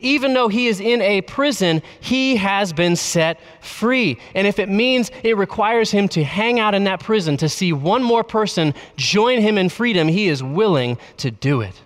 Even 0.00 0.32
though 0.32 0.46
he 0.46 0.68
is 0.68 0.78
in 0.80 1.02
a 1.02 1.22
prison, 1.22 1.82
he 2.00 2.36
has 2.36 2.72
been 2.72 2.94
set 2.94 3.40
free. 3.60 4.18
And 4.34 4.46
if 4.46 4.60
it 4.60 4.68
means 4.68 5.10
it 5.24 5.36
requires 5.36 5.90
him 5.90 6.08
to 6.10 6.22
hang 6.22 6.60
out 6.60 6.74
in 6.74 6.84
that 6.84 7.00
prison 7.00 7.36
to 7.38 7.48
see 7.48 7.72
one 7.72 8.04
more 8.04 8.22
person 8.22 8.74
join 8.96 9.40
him 9.40 9.58
in 9.58 9.68
freedom, 9.68 10.06
he 10.06 10.28
is 10.28 10.40
willing 10.40 10.98
to 11.16 11.32
do 11.32 11.62
it. 11.62 11.82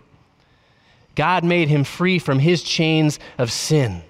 God 1.15 1.43
made 1.43 1.69
him 1.69 1.85
free 1.85 2.19
from 2.19 2.39
his 2.39 2.63
chains 2.63 3.19
of 3.39 3.51
sin. 3.51 4.03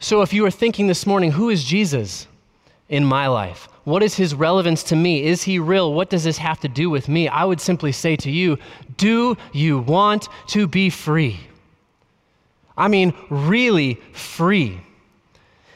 So 0.00 0.20
if 0.20 0.34
you 0.34 0.44
are 0.44 0.50
thinking 0.50 0.86
this 0.86 1.06
morning, 1.06 1.32
who 1.32 1.48
is 1.48 1.64
Jesus 1.64 2.26
in 2.90 3.06
my 3.06 3.26
life? 3.26 3.69
What 3.84 4.02
is 4.02 4.14
his 4.14 4.34
relevance 4.34 4.82
to 4.84 4.96
me? 4.96 5.24
Is 5.24 5.42
he 5.42 5.58
real? 5.58 5.94
What 5.94 6.10
does 6.10 6.24
this 6.24 6.38
have 6.38 6.60
to 6.60 6.68
do 6.68 6.90
with 6.90 7.08
me? 7.08 7.28
I 7.28 7.44
would 7.44 7.60
simply 7.60 7.92
say 7.92 8.16
to 8.16 8.30
you, 8.30 8.58
do 8.96 9.36
you 9.52 9.78
want 9.78 10.28
to 10.48 10.66
be 10.66 10.90
free? 10.90 11.40
I 12.76 12.88
mean, 12.88 13.14
really 13.30 13.94
free. 14.12 14.80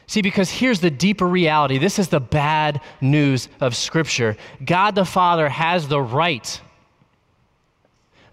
See, 0.07 0.21
because 0.21 0.51
here's 0.51 0.79
the 0.79 0.91
deeper 0.91 1.27
reality. 1.27 1.79
This 1.79 1.97
is 1.97 2.09
the 2.09 2.19
bad 2.19 2.79
news 3.01 3.49
of 3.59 3.75
Scripture. 3.75 4.37
God 4.63 4.93
the 4.93 5.05
Father 5.05 5.49
has 5.49 5.87
the 5.87 6.01
right, 6.01 6.61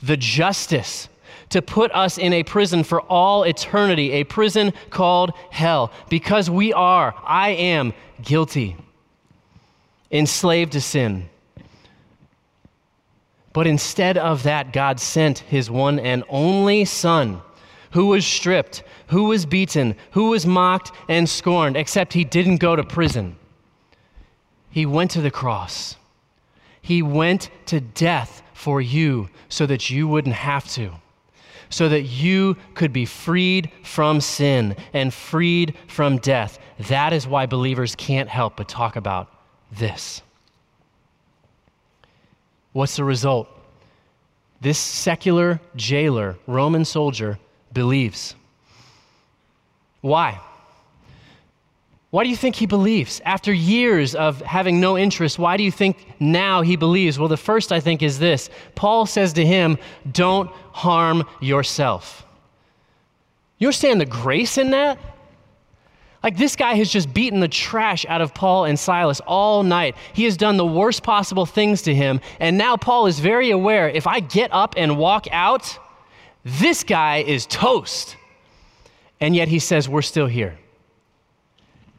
the 0.03 0.19
justice, 0.19 1.09
to 1.49 1.63
put 1.63 1.91
us 1.93 2.19
in 2.19 2.35
a 2.35 2.43
prison 2.43 2.85
for 2.85 3.01
all 3.03 3.45
eternity, 3.45 4.13
a 4.13 4.25
prison 4.25 4.75
called 4.91 5.33
hell, 5.51 5.93
because 6.11 6.51
we 6.51 6.75
are, 6.75 7.15
I 7.25 7.51
am, 7.51 7.95
guilty 8.23 8.77
enslaved 10.13 10.73
to 10.73 10.81
sin. 10.81 11.29
But 13.53 13.67
instead 13.67 14.17
of 14.17 14.45
that, 14.45 14.73
God 14.73 15.01
sent 15.01 15.41
his 15.41 15.71
one 15.71 15.99
and 15.99 16.25
only 16.29 16.85
Son, 16.85 17.43
who 17.91 18.07
was 18.07 18.27
stripped, 18.27 18.83
who 19.09 19.25
was 19.25 19.45
beaten, 19.45 19.97
who 20.13 20.31
was 20.31 20.47
mocked 20.47 20.93
and 21.09 21.29
scorned, 21.29 21.77
except 21.77 22.13
he 22.13 22.25
didn't 22.25 22.59
go 22.59 22.77
to 22.77 22.85
prison. 22.85 23.37
He 24.71 24.87
went 24.87 25.11
to 25.13 25.21
the 25.21 25.31
cross. 25.31 25.97
He 26.81 27.03
went 27.03 27.51
to 27.67 27.81
death 27.81 28.43
for 28.55 28.81
you 28.81 29.29
so 29.49 29.67
that 29.67 29.91
you 29.91 30.09
wouldn't 30.09 30.35
have 30.35 30.69
to, 30.73 30.93
so 31.69 31.89
that 31.91 32.03
you 32.03 32.57
could 32.75 32.93
be 32.93 33.05
freed 33.05 33.71
from 33.83 34.21
sin 34.21 34.77
and 34.95 35.13
freed 35.13 35.77
from 35.89 36.17
death. 36.19 36.59
That 36.89 37.13
is 37.13 37.27
why 37.27 37.45
believers 37.45 37.95
can't 37.95 38.31
help 38.31 38.57
but 38.57 38.69
talk 38.69 38.97
about 38.97 39.42
this. 39.79 40.23
What's 42.73 42.97
the 42.97 43.05
result? 43.05 43.49
This 44.61 44.79
secular 44.79 45.61
jailer, 45.77 46.37
Roman 46.47 46.85
soldier, 46.85 47.39
believes. 47.73 48.35
Why? 50.01 50.41
Why 52.11 52.25
do 52.25 52.31
you 52.31 52.37
think 52.37 52.57
he 52.57 52.67
believes? 52.67 53.21
After 53.25 53.53
years 53.53 54.15
of 54.15 54.41
having 54.43 54.81
no 54.81 54.99
interest, 54.99 55.39
why 55.39 55.57
do 55.57 55.63
you 55.63 55.73
think 55.73 56.07
now 56.21 56.61
he 56.61 56.77
believes? 56.77 57.19
Well, 57.19 57.29
the 57.29 57.39
first 57.39 57.73
I 57.73 57.81
think 57.81 58.03
is 58.03 58.19
this 58.19 58.51
Paul 58.75 59.07
says 59.07 59.33
to 59.35 59.47
him, 59.47 59.79
Don't 60.13 60.51
harm 60.73 61.27
yourself. 61.41 62.27
You 63.59 63.69
understand 63.69 64.01
the 64.01 64.07
grace 64.07 64.59
in 64.59 64.71
that? 64.73 64.99
Like, 66.23 66.37
this 66.37 66.55
guy 66.55 66.75
has 66.75 66.89
just 66.89 67.13
beaten 67.13 67.41
the 67.41 67.49
trash 67.49 68.07
out 68.09 68.21
of 68.21 68.33
Paul 68.33 68.65
and 68.65 68.79
Silas 68.79 69.21
all 69.27 69.63
night. 69.63 69.97
He 70.13 70.25
has 70.25 70.37
done 70.37 70.57
the 70.57 70.67
worst 70.67 71.03
possible 71.03 71.47
things 71.47 71.83
to 71.83 71.95
him. 71.95 72.21
And 72.39 72.57
now 72.57 72.77
Paul 72.77 73.07
is 73.07 73.19
very 73.19 73.51
aware 73.51 73.89
if 73.89 74.07
I 74.07 74.21
get 74.21 74.53
up 74.53 74.75
and 74.77 74.97
walk 74.97 75.27
out, 75.33 75.79
this 76.45 76.85
guy 76.85 77.19
is 77.19 77.47
toast. 77.47 78.17
And 79.21 79.35
yet 79.35 79.49
he 79.49 79.59
says, 79.59 79.89
We're 79.89 80.03
still 80.03 80.27
here. 80.27 80.59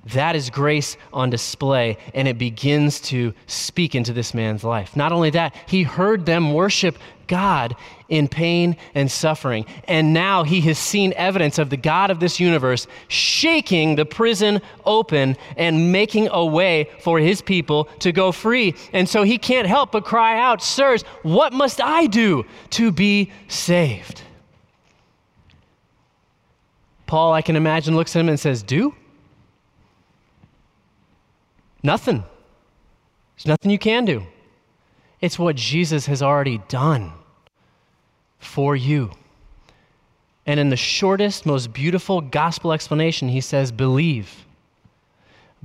That 0.08 0.36
is 0.36 0.50
grace 0.50 0.98
on 1.14 1.30
display, 1.30 1.98
and 2.14 2.28
it 2.28 2.38
begins 2.38 3.00
to 3.02 3.34
speak 3.48 3.96
into 3.96 4.12
this 4.12 4.34
man's 4.34 4.64
life. 4.64 4.98
Not 4.98 5.14
only 5.14 5.30
that, 5.30 5.56
he 5.66 5.84
heard 5.84 6.26
them 6.26 6.54
worship 6.54 6.98
God 7.28 7.76
in 8.10 8.28
pain 8.28 8.78
and 8.96 9.10
suffering. 9.12 9.66
And 9.88 10.14
now 10.14 10.44
he 10.44 10.62
has 10.62 10.78
seen 10.78 11.14
evidence 11.16 11.58
of 11.58 11.70
the 11.70 11.78
God 11.78 12.12
of 12.12 12.20
this 12.20 12.40
universe 12.40 12.88
shaking 13.08 13.96
the 13.96 14.06
prison 14.06 14.62
open 14.86 15.38
and 15.58 15.92
making 15.92 16.28
a 16.32 16.46
way 16.46 16.90
for 17.00 17.20
his 17.20 17.42
people 17.42 17.86
to 18.00 18.12
go 18.12 18.32
free. 18.32 18.76
And 18.92 19.08
so 19.08 19.24
he 19.24 19.38
can't 19.38 19.68
help 19.68 19.92
but 19.92 20.06
cry 20.06 20.40
out, 20.40 20.62
Sirs, 20.62 21.04
what 21.24 21.54
must 21.54 21.82
I 21.82 22.08
do 22.08 22.46
to 22.72 22.92
be 22.92 23.32
saved? 23.48 24.22
Paul, 27.06 27.34
I 27.34 27.42
can 27.42 27.56
imagine, 27.56 27.96
looks 27.96 28.16
at 28.16 28.22
him 28.22 28.30
and 28.30 28.40
says, 28.40 28.64
Do? 28.64 28.96
Nothing. 31.84 32.24
There's 33.36 33.46
nothing 33.46 33.72
you 33.72 33.78
can 33.78 34.06
do. 34.06 34.26
It's 35.24 35.40
what 35.40 35.56
Jesus 35.56 36.06
has 36.08 36.22
already 36.22 36.58
done 36.68 37.14
for 38.40 38.76
you. 38.76 39.12
And 40.46 40.60
in 40.60 40.68
the 40.68 40.76
shortest, 40.76 41.46
most 41.46 41.72
beautiful 41.72 42.20
gospel 42.20 42.74
explanation, 42.74 43.30
he 43.30 43.40
says, 43.40 43.72
Believe. 43.72 44.46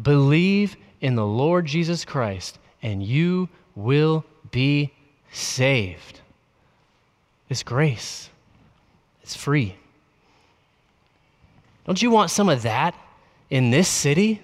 Believe 0.01 0.77
in 1.01 1.17
the 1.17 1.27
Lord 1.27 1.67
Jesus 1.67 2.05
Christ, 2.05 2.57
and 2.85 3.03
you 3.03 3.49
will 3.75 4.25
be 4.53 4.93
saved. 5.33 6.21
It's 7.49 7.65
grace, 7.65 8.31
it's 9.25 9.35
free. 9.35 9.75
Don't 11.85 12.01
you 12.01 12.13
want 12.13 12.31
some 12.31 12.49
of 12.49 12.63
that 12.63 12.95
in 13.51 13.73
this 13.73 13.89
city? 13.89 14.41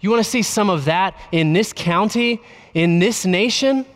You 0.00 0.10
want 0.10 0.24
to 0.24 0.30
see 0.30 0.42
some 0.42 0.70
of 0.70 0.86
that 0.86 1.16
in 1.30 1.52
this 1.52 1.72
county, 1.72 2.42
in 2.76 2.98
this 2.98 3.24
nation? 3.24 3.86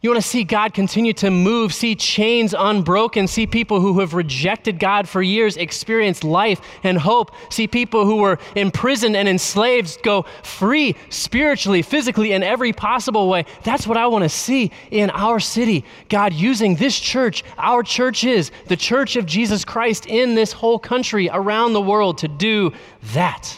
You 0.00 0.10
want 0.10 0.20
to 0.20 0.28
see 0.28 0.42
God 0.42 0.74
continue 0.74 1.12
to 1.12 1.30
move, 1.30 1.72
see 1.72 1.94
chains 1.94 2.56
unbroken, 2.58 3.28
see 3.28 3.46
people 3.46 3.80
who 3.80 4.00
have 4.00 4.14
rejected 4.14 4.80
God 4.80 5.08
for 5.08 5.22
years 5.22 5.56
experience 5.56 6.24
life 6.24 6.60
and 6.82 6.98
hope, 6.98 7.30
see 7.50 7.68
people 7.68 8.04
who 8.04 8.16
were 8.16 8.40
imprisoned 8.56 9.14
and 9.14 9.28
enslaved 9.28 10.02
go 10.02 10.24
free 10.42 10.96
spiritually, 11.10 11.82
physically, 11.82 12.32
in 12.32 12.42
every 12.42 12.72
possible 12.72 13.28
way. 13.28 13.46
That's 13.62 13.86
what 13.86 13.96
I 13.96 14.08
want 14.08 14.24
to 14.24 14.28
see 14.28 14.72
in 14.90 15.08
our 15.10 15.38
city. 15.38 15.84
God 16.08 16.32
using 16.32 16.74
this 16.74 16.98
church, 16.98 17.44
our 17.56 17.84
church 17.84 18.24
is 18.24 18.50
the 18.66 18.76
church 18.76 19.14
of 19.14 19.24
Jesus 19.24 19.64
Christ 19.64 20.06
in 20.06 20.34
this 20.34 20.50
whole 20.50 20.80
country, 20.80 21.30
around 21.32 21.74
the 21.74 21.80
world, 21.80 22.18
to 22.18 22.28
do 22.28 22.72
that. 23.12 23.56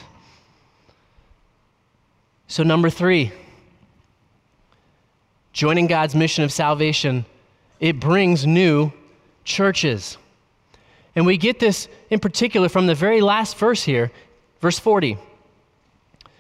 So, 2.48 2.62
number 2.62 2.90
three, 2.90 3.32
joining 5.54 5.86
God's 5.86 6.14
mission 6.14 6.44
of 6.44 6.52
salvation, 6.52 7.24
it 7.80 7.98
brings 7.98 8.46
new 8.46 8.92
churches. 9.44 10.18
And 11.16 11.24
we 11.24 11.38
get 11.38 11.60
this 11.60 11.88
in 12.10 12.18
particular 12.18 12.68
from 12.68 12.86
the 12.86 12.94
very 12.94 13.20
last 13.20 13.56
verse 13.56 13.82
here, 13.82 14.10
verse 14.60 14.78
40. 14.78 15.16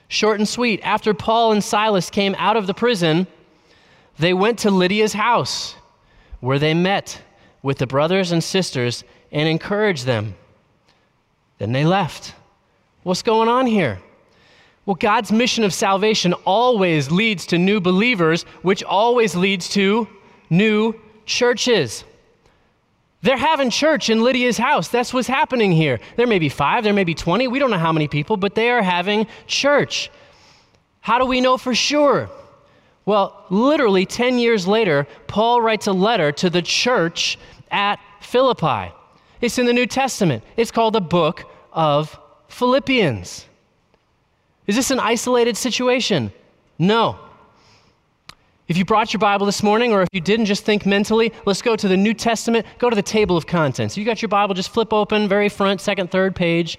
Short 0.08 0.38
and 0.38 0.48
sweet. 0.48 0.80
After 0.82 1.14
Paul 1.14 1.52
and 1.52 1.62
Silas 1.62 2.10
came 2.10 2.34
out 2.38 2.56
of 2.56 2.66
the 2.66 2.74
prison, 2.74 3.26
they 4.18 4.34
went 4.34 4.58
to 4.60 4.70
Lydia's 4.70 5.12
house, 5.12 5.76
where 6.40 6.58
they 6.58 6.74
met 6.74 7.22
with 7.62 7.78
the 7.78 7.86
brothers 7.86 8.32
and 8.32 8.42
sisters 8.42 9.04
and 9.32 9.48
encouraged 9.48 10.06
them. 10.06 10.34
Then 11.58 11.72
they 11.72 11.84
left. 11.84 12.34
What's 13.04 13.22
going 13.22 13.48
on 13.48 13.66
here? 13.66 14.00
Well, 14.86 14.96
God's 14.96 15.32
mission 15.32 15.64
of 15.64 15.72
salvation 15.72 16.34
always 16.44 17.10
leads 17.10 17.46
to 17.46 17.58
new 17.58 17.80
believers, 17.80 18.42
which 18.62 18.82
always 18.82 19.34
leads 19.34 19.68
to 19.70 20.06
new 20.50 20.94
churches. 21.24 22.04
They're 23.22 23.38
having 23.38 23.70
church 23.70 24.10
in 24.10 24.22
Lydia's 24.22 24.58
house. 24.58 24.88
That's 24.88 25.14
what's 25.14 25.26
happening 25.28 25.72
here. 25.72 25.98
There 26.16 26.26
may 26.26 26.38
be 26.38 26.50
five, 26.50 26.84
there 26.84 26.92
may 26.92 27.04
be 27.04 27.14
20. 27.14 27.48
We 27.48 27.58
don't 27.58 27.70
know 27.70 27.78
how 27.78 27.92
many 27.92 28.06
people, 28.06 28.36
but 28.36 28.54
they 28.54 28.70
are 28.70 28.82
having 28.82 29.26
church. 29.46 30.10
How 31.00 31.18
do 31.18 31.24
we 31.24 31.40
know 31.40 31.56
for 31.56 31.74
sure? 31.74 32.28
Well, 33.06 33.46
literally 33.48 34.04
10 34.04 34.38
years 34.38 34.66
later, 34.66 35.06
Paul 35.26 35.62
writes 35.62 35.86
a 35.86 35.92
letter 35.92 36.32
to 36.32 36.50
the 36.50 36.60
church 36.60 37.38
at 37.70 37.98
Philippi. 38.20 38.92
It's 39.40 39.58
in 39.58 39.64
the 39.64 39.72
New 39.72 39.86
Testament. 39.86 40.44
It's 40.58 40.70
called 40.70 40.94
the 40.94 41.00
book 41.00 41.44
of 41.72 42.18
Philippians. 42.48 43.46
Is 44.66 44.76
this 44.76 44.90
an 44.90 45.00
isolated 45.00 45.56
situation? 45.56 46.32
No. 46.78 47.18
If 48.66 48.78
you 48.78 48.84
brought 48.84 49.12
your 49.12 49.18
Bible 49.20 49.44
this 49.44 49.62
morning, 49.62 49.92
or 49.92 50.00
if 50.00 50.08
you 50.12 50.22
didn't, 50.22 50.46
just 50.46 50.64
think 50.64 50.86
mentally, 50.86 51.32
let's 51.44 51.60
go 51.60 51.76
to 51.76 51.86
the 51.86 51.98
New 51.98 52.14
Testament, 52.14 52.64
go 52.78 52.88
to 52.88 52.96
the 52.96 53.02
table 53.02 53.36
of 53.36 53.46
contents. 53.46 53.94
If 53.94 53.98
You 53.98 54.06
got 54.06 54.22
your 54.22 54.30
Bible, 54.30 54.54
just 54.54 54.70
flip 54.70 54.92
open, 54.92 55.28
very 55.28 55.50
front, 55.50 55.82
second, 55.82 56.10
third 56.10 56.34
page. 56.34 56.78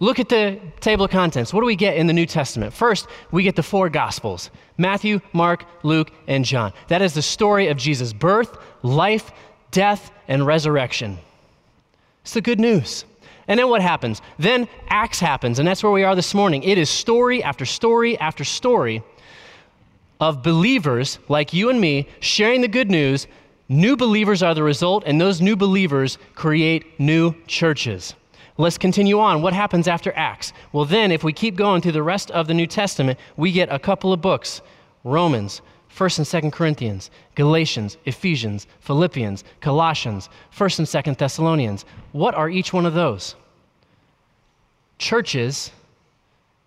Look 0.00 0.20
at 0.20 0.28
the 0.28 0.60
table 0.78 1.06
of 1.06 1.10
contents. 1.10 1.52
What 1.52 1.60
do 1.60 1.66
we 1.66 1.74
get 1.74 1.96
in 1.96 2.06
the 2.06 2.12
New 2.12 2.26
Testament? 2.26 2.72
First, 2.72 3.08
we 3.32 3.42
get 3.42 3.56
the 3.56 3.64
four 3.64 3.88
Gospels 3.88 4.50
Matthew, 4.76 5.20
Mark, 5.32 5.64
Luke, 5.82 6.12
and 6.28 6.44
John. 6.44 6.72
That 6.86 7.02
is 7.02 7.14
the 7.14 7.22
story 7.22 7.66
of 7.66 7.76
Jesus' 7.76 8.12
birth, 8.12 8.56
life, 8.82 9.32
death, 9.72 10.12
and 10.28 10.46
resurrection. 10.46 11.18
It's 12.22 12.34
the 12.34 12.40
good 12.40 12.60
news. 12.60 13.04
And 13.48 13.58
then 13.58 13.68
what 13.68 13.80
happens? 13.80 14.20
Then 14.38 14.68
Acts 14.88 15.18
happens, 15.18 15.58
and 15.58 15.66
that's 15.66 15.82
where 15.82 15.92
we 15.92 16.04
are 16.04 16.14
this 16.14 16.34
morning. 16.34 16.62
It 16.62 16.78
is 16.78 16.90
story 16.90 17.42
after 17.42 17.64
story 17.64 18.18
after 18.18 18.44
story 18.44 19.02
of 20.20 20.42
believers 20.42 21.18
like 21.28 21.52
you 21.52 21.70
and 21.70 21.80
me 21.80 22.08
sharing 22.20 22.60
the 22.60 22.68
good 22.68 22.90
news. 22.90 23.26
New 23.70 23.96
believers 23.96 24.42
are 24.42 24.54
the 24.54 24.62
result, 24.62 25.02
and 25.06 25.20
those 25.20 25.40
new 25.40 25.56
believers 25.56 26.18
create 26.34 27.00
new 27.00 27.34
churches. 27.46 28.14
Let's 28.58 28.76
continue 28.76 29.20
on. 29.20 29.40
What 29.40 29.52
happens 29.52 29.86
after 29.88 30.12
Acts? 30.16 30.52
Well, 30.72 30.84
then, 30.84 31.12
if 31.12 31.22
we 31.22 31.32
keep 31.32 31.56
going 31.56 31.80
through 31.80 31.92
the 31.92 32.02
rest 32.02 32.30
of 32.32 32.48
the 32.48 32.54
New 32.54 32.66
Testament, 32.66 33.18
we 33.36 33.52
get 33.52 33.72
a 33.72 33.78
couple 33.78 34.12
of 34.12 34.20
books 34.20 34.60
Romans, 35.04 35.62
1st 35.94 36.18
and 36.18 36.44
2nd 36.44 36.52
Corinthians, 36.52 37.10
Galatians, 37.34 37.96
Ephesians, 38.04 38.66
Philippians, 38.80 39.44
Colossians, 39.60 40.28
1st 40.56 40.78
and 40.80 40.88
2nd 40.88 41.18
Thessalonians. 41.18 41.84
What 42.12 42.34
are 42.34 42.48
each 42.48 42.72
one 42.72 42.86
of 42.86 42.94
those? 42.94 43.34
Churches 44.98 45.70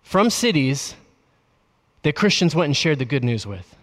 from 0.02 0.30
cities 0.30 0.94
that 2.02 2.14
Christians 2.14 2.54
went 2.54 2.66
and 2.66 2.76
shared 2.76 2.98
the 2.98 3.04
good 3.04 3.24
news 3.24 3.46
with. 3.46 3.76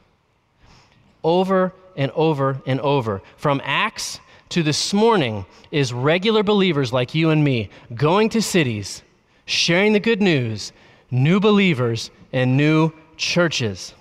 Over 1.23 1.73
and 1.95 2.11
over 2.11 2.61
and 2.65 2.79
over. 2.81 3.21
From 3.37 3.61
Acts 3.63 4.19
to 4.49 4.63
this 4.63 4.93
morning 4.93 5.45
is 5.71 5.93
regular 5.93 6.43
believers 6.43 6.91
like 6.91 7.13
you 7.13 7.29
and 7.29 7.43
me 7.43 7.69
going 7.93 8.29
to 8.29 8.41
cities, 8.41 9.03
sharing 9.45 9.93
the 9.93 9.99
good 9.99 10.21
news, 10.21 10.71
new 11.11 11.39
believers, 11.39 12.11
and 12.33 12.57
new 12.57 12.91
churches. 13.17 13.93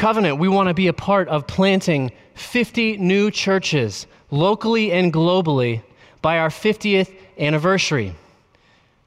Covenant, 0.00 0.38
we 0.38 0.48
want 0.48 0.66
to 0.68 0.72
be 0.72 0.86
a 0.86 0.94
part 0.94 1.28
of 1.28 1.46
planting 1.46 2.10
50 2.32 2.96
new 2.96 3.30
churches 3.30 4.06
locally 4.30 4.92
and 4.92 5.12
globally 5.12 5.82
by 6.22 6.38
our 6.38 6.48
50th 6.48 7.12
anniversary. 7.38 8.14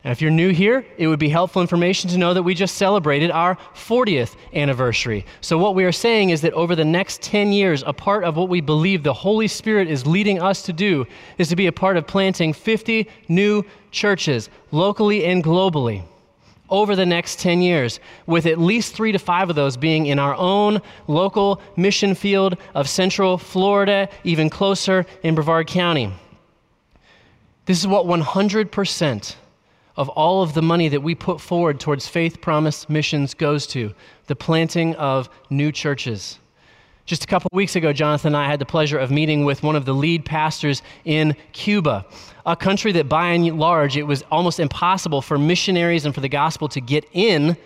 And 0.04 0.12
if 0.12 0.22
you're 0.22 0.30
new 0.30 0.52
here, 0.52 0.86
it 1.00 1.08
would 1.08 1.18
be 1.18 1.30
helpful 1.30 1.64
information 1.64 2.12
to 2.12 2.20
know 2.20 2.36
that 2.36 2.44
we 2.44 2.54
just 2.54 2.76
celebrated 2.76 3.32
our 3.32 3.58
40th 3.74 4.36
anniversary. 4.54 5.26
So, 5.42 5.58
what 5.58 5.74
we 5.74 5.84
are 5.84 5.92
saying 5.92 6.30
is 6.30 6.42
that 6.42 6.54
over 6.54 6.76
the 6.76 6.86
next 6.86 7.24
10 7.24 7.52
years, 7.52 7.84
a 7.88 7.94
part 7.94 8.24
of 8.24 8.38
what 8.38 8.50
we 8.50 8.62
believe 8.62 9.02
the 9.02 9.14
Holy 9.14 9.48
Spirit 9.48 9.88
is 9.88 10.06
leading 10.06 10.44
us 10.44 10.62
to 10.62 10.74
do 10.74 11.08
is 11.40 11.50
to 11.50 11.56
be 11.56 11.66
a 11.66 11.72
part 11.72 11.98
of 11.98 12.06
planting 12.06 12.54
50 12.54 13.10
new 13.30 13.66
churches, 13.90 14.48
locally 14.72 15.26
and 15.26 15.44
globally, 15.44 16.04
over 16.74 16.96
the 16.96 17.06
next 17.06 17.40
10 17.40 17.62
years, 17.62 18.00
with 18.26 18.48
at 18.48 18.58
least 18.58 18.96
three 18.96 19.12
to 19.12 19.20
five 19.20 19.48
of 19.48 19.56
those 19.56 19.78
being 19.78 20.08
in 20.08 20.18
our 20.18 20.34
own 20.36 20.82
local 21.08 21.62
mission 21.78 22.16
field 22.16 22.58
of 22.74 22.90
Central 22.90 23.38
Florida, 23.38 24.10
even 24.24 24.50
closer 24.50 25.06
in 25.22 25.36
Brevard 25.36 25.68
County. 25.68 26.12
This 27.66 27.80
is 27.80 27.88
what 27.88 28.08
100% 28.08 29.36
of 29.96 30.10
all 30.10 30.42
of 30.42 30.56
the 30.56 30.64
money 30.64 30.90
that 30.90 31.02
we 31.02 31.14
put 31.14 31.40
forward 31.40 31.80
towards 31.80 32.08
Faith 32.08 32.42
Promise 32.42 32.90
Missions 32.90 33.36
goes 33.36 33.68
to 33.68 33.94
the 34.26 34.36
planting 34.36 34.96
of 34.96 35.30
new 35.52 35.72
churches. 35.72 36.40
Just 37.06 37.26
a 37.26 37.28
couple 37.28 37.50
weeks 37.52 37.76
ago, 37.76 37.92
Jonathan 37.92 38.30
and 38.30 38.38
I 38.38 38.48
had 38.50 38.60
the 38.60 38.66
pleasure 38.66 38.98
of 38.98 39.12
meeting 39.12 39.44
with 39.44 39.62
one 39.62 39.76
of 39.76 39.84
the 39.84 39.94
lead 39.94 40.24
pastors 40.24 40.82
in 41.04 41.36
Cuba, 41.52 42.06
a 42.46 42.56
country 42.56 42.94
that 42.94 43.10
by 43.10 43.28
and 43.32 43.60
large 43.60 43.98
it 43.98 44.04
was 44.04 44.24
almost 44.32 44.58
impossible 44.58 45.22
for 45.22 45.38
missionaries 45.38 46.06
and 46.06 46.16
for 46.16 46.22
the 46.22 46.30
gospel 46.30 46.70
to 46.70 46.80
get 46.80 47.06
in 47.12 47.58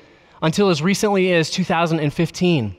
until 0.42 0.70
as 0.70 0.82
recently 0.82 1.34
as 1.34 1.52
2015. 1.52 2.76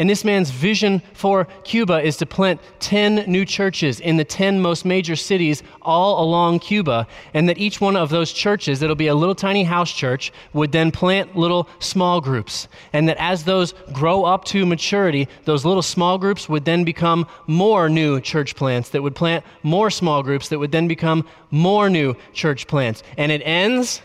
And 0.00 0.08
this 0.08 0.24
man's 0.24 0.48
vision 0.48 1.02
for 1.12 1.44
Cuba 1.62 2.00
is 2.00 2.16
to 2.16 2.26
plant 2.26 2.58
10 2.78 3.30
new 3.30 3.44
churches 3.44 4.00
in 4.00 4.16
the 4.16 4.24
10 4.24 4.58
most 4.58 4.86
major 4.86 5.14
cities 5.14 5.62
all 5.82 6.24
along 6.24 6.60
Cuba, 6.60 7.06
and 7.34 7.46
that 7.50 7.58
each 7.58 7.82
one 7.82 7.96
of 7.96 8.08
those 8.08 8.32
churches, 8.32 8.80
that'll 8.80 8.96
be 8.96 9.08
a 9.08 9.14
little 9.14 9.34
tiny 9.34 9.62
house 9.62 9.92
church, 9.92 10.32
would 10.54 10.72
then 10.72 10.90
plant 10.90 11.36
little 11.36 11.68
small 11.80 12.22
groups. 12.22 12.66
And 12.94 13.10
that 13.10 13.18
as 13.18 13.44
those 13.44 13.74
grow 13.92 14.24
up 14.24 14.46
to 14.46 14.64
maturity, 14.64 15.28
those 15.44 15.66
little 15.66 15.82
small 15.82 16.16
groups 16.16 16.48
would 16.48 16.64
then 16.64 16.82
become 16.82 17.26
more 17.46 17.90
new 17.90 18.22
church 18.22 18.56
plants 18.56 18.88
that 18.88 19.02
would 19.02 19.14
plant 19.14 19.44
more 19.62 19.90
small 19.90 20.22
groups 20.22 20.48
that 20.48 20.58
would 20.58 20.72
then 20.72 20.88
become 20.88 21.28
more 21.50 21.90
new 21.90 22.14
church 22.32 22.66
plants. 22.66 23.02
And 23.18 23.30
it 23.30 23.42
ends 23.44 24.00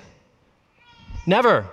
never. 1.25 1.69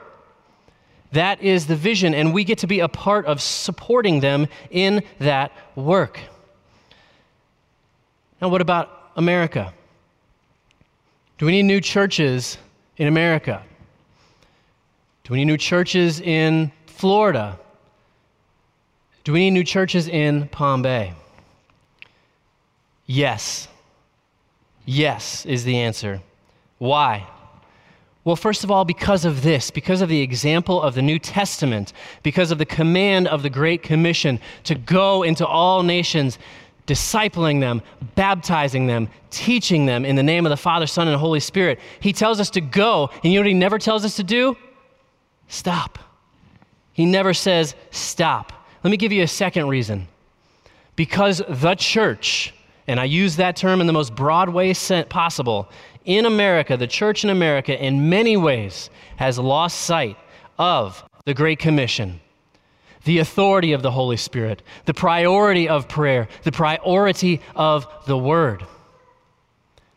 That 1.13 1.43
is 1.43 1.67
the 1.67 1.77
vision, 1.77 2.15
and 2.15 2.33
we 2.33 2.43
get 2.45 2.59
to 2.59 2.67
be 2.67 2.81
a 2.81 2.89
part 2.89 3.27
of 3.27 3.41
supporting 3.41 4.21
them 4.21 4.49
in 4.71 5.03
that 5.19 5.53
work. 5.77 6.19
Now, 8.41 8.49
what 8.49 8.61
about 8.61 9.11
America? 9.17 9.73
Do 11.39 11.47
we 11.47 11.53
need 11.53 11.65
new 11.65 11.81
churches 11.81 12.57
in 12.97 13.09
America? 13.09 13.63
Do 15.25 15.35
we 15.35 15.39
need 15.39 15.45
new 15.45 15.57
churches 15.57 16.21
in 16.21 16.73
Florida? 16.87 17.59
Do 19.25 19.33
we 19.33 19.41
need 19.41 19.51
new 19.53 19.65
churches 19.65 20.09
in 20.09 20.49
Palm 20.49 20.83
Bay? 20.83 21.15
Yes. 23.07 23.69
Yes 24.85 25.45
is 25.47 25.65
the 25.65 25.79
answer. 25.79 26.21
Why? 26.79 27.29
Well, 28.25 28.37
first 28.37 28.63
of 28.63 28.71
all, 28.71 28.85
because 28.85 29.25
of 29.25 29.43
this, 29.43 29.71
because 29.71 30.01
of 30.01 30.09
the 30.09 30.21
example 30.21 30.81
of 30.81 30.95
the 30.95 31.03
New 31.03 31.19
Testament, 31.19 31.93
because 32.23 32.53
of 32.53 32.59
the 32.59 32.67
command 32.67 33.27
of 33.27 33.43
the 33.43 33.51
Great 33.51 33.83
Commission 33.83 34.39
to 34.65 34.77
go 34.77 35.25
into 35.25 35.45
all 35.45 35.83
nations, 35.83 36.39
discipling 36.87 37.61
them, 37.61 37.83
baptizing 38.15 38.87
them, 38.87 39.09
teaching 39.31 39.87
them 39.87 40.05
in 40.05 40.15
the 40.15 40.23
name 40.23 40.47
of 40.47 40.51
the 40.51 40.57
Father, 40.57 40.87
Son, 40.87 41.09
and 41.09 41.17
Holy 41.17 41.41
Spirit. 41.41 41.81
He 41.99 42.13
tells 42.13 42.39
us 42.39 42.51
to 42.51 42.61
go, 42.61 43.11
and 43.25 43.33
you 43.33 43.39
know 43.39 43.43
what 43.43 43.49
he 43.49 43.55
never 43.55 43.79
tells 43.79 44.05
us 44.05 44.17
to 44.17 44.23
do? 44.23 44.57
Stop. 45.49 45.99
He 46.93 47.07
never 47.07 47.35
says 47.35 47.75
stop. 47.91 48.53
Let 48.85 48.91
me 48.91 48.97
give 48.97 49.13
you 49.13 49.23
a 49.23 49.29
second 49.29 49.69
reason. 49.69 50.07
Because 50.95 51.43
the 51.49 51.75
church, 51.75 52.55
and 52.87 53.01
I 53.01 53.05
use 53.05 53.37
that 53.37 53.57
term 53.57 53.81
in 53.81 53.87
the 53.87 53.93
most 53.93 54.15
broad 54.15 54.49
way 54.49 54.75
possible, 55.09 55.69
in 56.05 56.27
America, 56.27 56.77
the 56.77 56.87
church 56.87 57.25
in 57.25 57.31
America, 57.31 57.81
in 57.81 58.09
many 58.09 58.37
ways, 58.37 58.91
has 59.17 59.39
lost 59.39 59.81
sight 59.81 60.17
of 60.59 61.05
the 61.25 61.35
Great 61.35 61.59
Commission, 61.59 62.21
the 63.05 63.19
authority 63.19 63.73
of 63.73 63.83
the 63.83 63.91
Holy 63.91 64.17
Spirit, 64.17 64.63
the 64.85 64.95
priority 64.95 65.69
of 65.69 65.89
prayer, 65.89 66.29
the 66.45 66.53
priority 66.53 67.41
of 67.55 67.87
the 68.07 68.19
Word, 68.19 68.65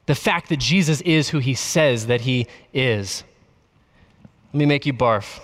the 0.06 0.16
fact 0.16 0.50
that 0.50 0.60
Jesus 0.60 1.02
is 1.02 1.30
who 1.30 1.40
He 1.40 1.56
says 1.56 2.08
that 2.08 2.22
He 2.22 2.48
is. 2.74 3.24
Let 4.54 4.60
me 4.60 4.66
make 4.66 4.86
you 4.86 4.94
barf. 4.94 5.40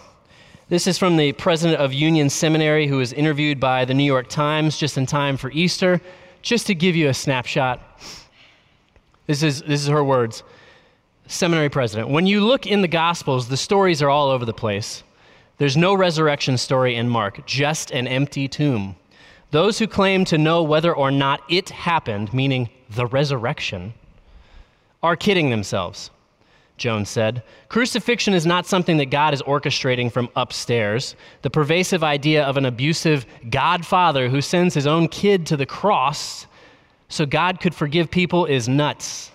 This 0.70 0.88
is 0.88 0.98
from 0.98 1.18
the 1.18 1.34
president 1.34 1.82
of 1.82 1.92
Union 1.92 2.30
Seminary, 2.30 2.88
who 2.88 2.98
was 2.98 3.12
interviewed 3.12 3.60
by 3.60 3.84
the 3.84 3.94
New 3.94 4.06
York 4.06 4.30
Times 4.30 4.78
just 4.78 4.98
in 4.98 5.06
time 5.06 5.36
for 5.36 5.52
Easter, 5.52 6.00
just 6.42 6.66
to 6.68 6.76
give 6.76 6.96
you 6.96 7.10
a 7.10 7.14
snapshot. 7.14 7.91
This 9.32 9.44
is, 9.44 9.62
this 9.62 9.82
is 9.82 9.88
her 9.88 10.04
words. 10.04 10.44
Seminary 11.26 11.70
president. 11.70 12.10
When 12.10 12.28
you 12.28 12.46
look 12.46 12.68
in 12.68 12.82
the 12.82 12.90
Gospels, 12.90 13.48
the 13.48 13.56
stories 13.56 14.02
are 14.02 14.10
all 14.10 14.28
over 14.28 14.44
the 14.44 14.52
place. 14.52 15.04
There's 15.58 15.78
no 15.78 15.94
resurrection 15.94 16.58
story 16.58 16.98
in 16.98 17.08
Mark, 17.08 17.46
just 17.46 17.92
an 17.92 18.10
empty 18.10 18.50
tomb. 18.50 18.98
Those 19.52 19.80
who 19.80 19.88
claim 19.88 20.26
to 20.26 20.38
know 20.38 20.64
whether 20.64 20.94
or 20.94 21.12
not 21.12 21.44
it 21.50 21.70
happened, 21.70 22.34
meaning 22.34 22.72
the 22.90 23.06
resurrection, 23.06 23.94
are 25.02 25.16
kidding 25.16 25.50
themselves. 25.50 26.12
Jones 26.76 27.08
said. 27.08 27.42
Crucifixion 27.70 28.34
is 28.34 28.46
not 28.46 28.66
something 28.66 28.98
that 28.98 29.12
God 29.12 29.34
is 29.34 29.42
orchestrating 29.44 30.12
from 30.12 30.28
upstairs. 30.36 31.16
The 31.42 31.50
pervasive 31.50 32.04
idea 32.04 32.44
of 32.44 32.58
an 32.58 32.66
abusive 32.66 33.26
Godfather 33.50 34.28
who 34.28 34.42
sends 34.42 34.74
his 34.74 34.88
own 34.88 35.08
kid 35.08 35.46
to 35.46 35.56
the 35.56 35.66
cross 35.66 36.48
so 37.12 37.26
God 37.26 37.60
could 37.60 37.76
forgive 37.76 38.10
people 38.10 38.46
is 38.46 38.68
nuts. 38.68 39.32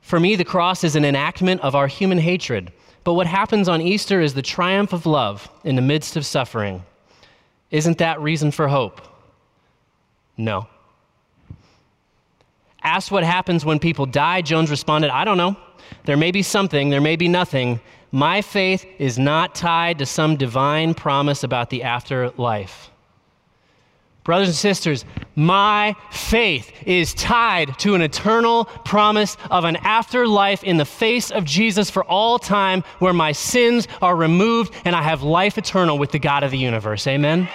For 0.00 0.20
me, 0.20 0.36
the 0.36 0.44
cross 0.44 0.84
is 0.84 0.96
an 0.96 1.04
enactment 1.04 1.60
of 1.62 1.74
our 1.74 1.86
human 1.86 2.18
hatred. 2.18 2.72
But 3.04 3.14
what 3.14 3.26
happens 3.26 3.68
on 3.68 3.80
Easter 3.80 4.20
is 4.20 4.34
the 4.34 4.42
triumph 4.42 4.92
of 4.92 5.06
love 5.06 5.48
in 5.64 5.76
the 5.76 5.82
midst 5.82 6.16
of 6.16 6.26
suffering. 6.26 6.82
Isn't 7.70 7.98
that 7.98 8.20
reason 8.20 8.50
for 8.50 8.68
hope? 8.68 9.00
No. 10.36 10.66
Asked 12.82 13.10
what 13.10 13.24
happens 13.24 13.64
when 13.64 13.78
people 13.78 14.06
die, 14.06 14.42
Jones 14.42 14.70
responded, 14.70 15.10
I 15.10 15.24
don't 15.24 15.36
know. 15.36 15.56
There 16.04 16.16
may 16.16 16.30
be 16.30 16.42
something, 16.42 16.90
there 16.90 17.00
may 17.00 17.16
be 17.16 17.28
nothing. 17.28 17.80
My 18.12 18.42
faith 18.42 18.84
is 18.98 19.18
not 19.18 19.54
tied 19.54 19.98
to 19.98 20.06
some 20.06 20.36
divine 20.36 20.94
promise 20.94 21.42
about 21.42 21.70
the 21.70 21.82
afterlife. 21.82 22.90
Brothers 24.26 24.48
and 24.48 24.56
sisters, 24.56 25.04
my 25.36 25.94
faith 26.10 26.72
is 26.84 27.14
tied 27.14 27.78
to 27.78 27.94
an 27.94 28.02
eternal 28.02 28.64
promise 28.64 29.36
of 29.52 29.64
an 29.64 29.76
afterlife 29.76 30.64
in 30.64 30.78
the 30.78 30.84
face 30.84 31.30
of 31.30 31.44
Jesus 31.44 31.90
for 31.90 32.04
all 32.06 32.40
time 32.40 32.82
where 32.98 33.12
my 33.12 33.30
sins 33.30 33.86
are 34.02 34.16
removed 34.16 34.74
and 34.84 34.96
I 34.96 35.02
have 35.02 35.22
life 35.22 35.58
eternal 35.58 35.96
with 35.96 36.10
the 36.10 36.18
God 36.18 36.42
of 36.42 36.50
the 36.50 36.58
universe. 36.58 37.06
Amen? 37.06 37.48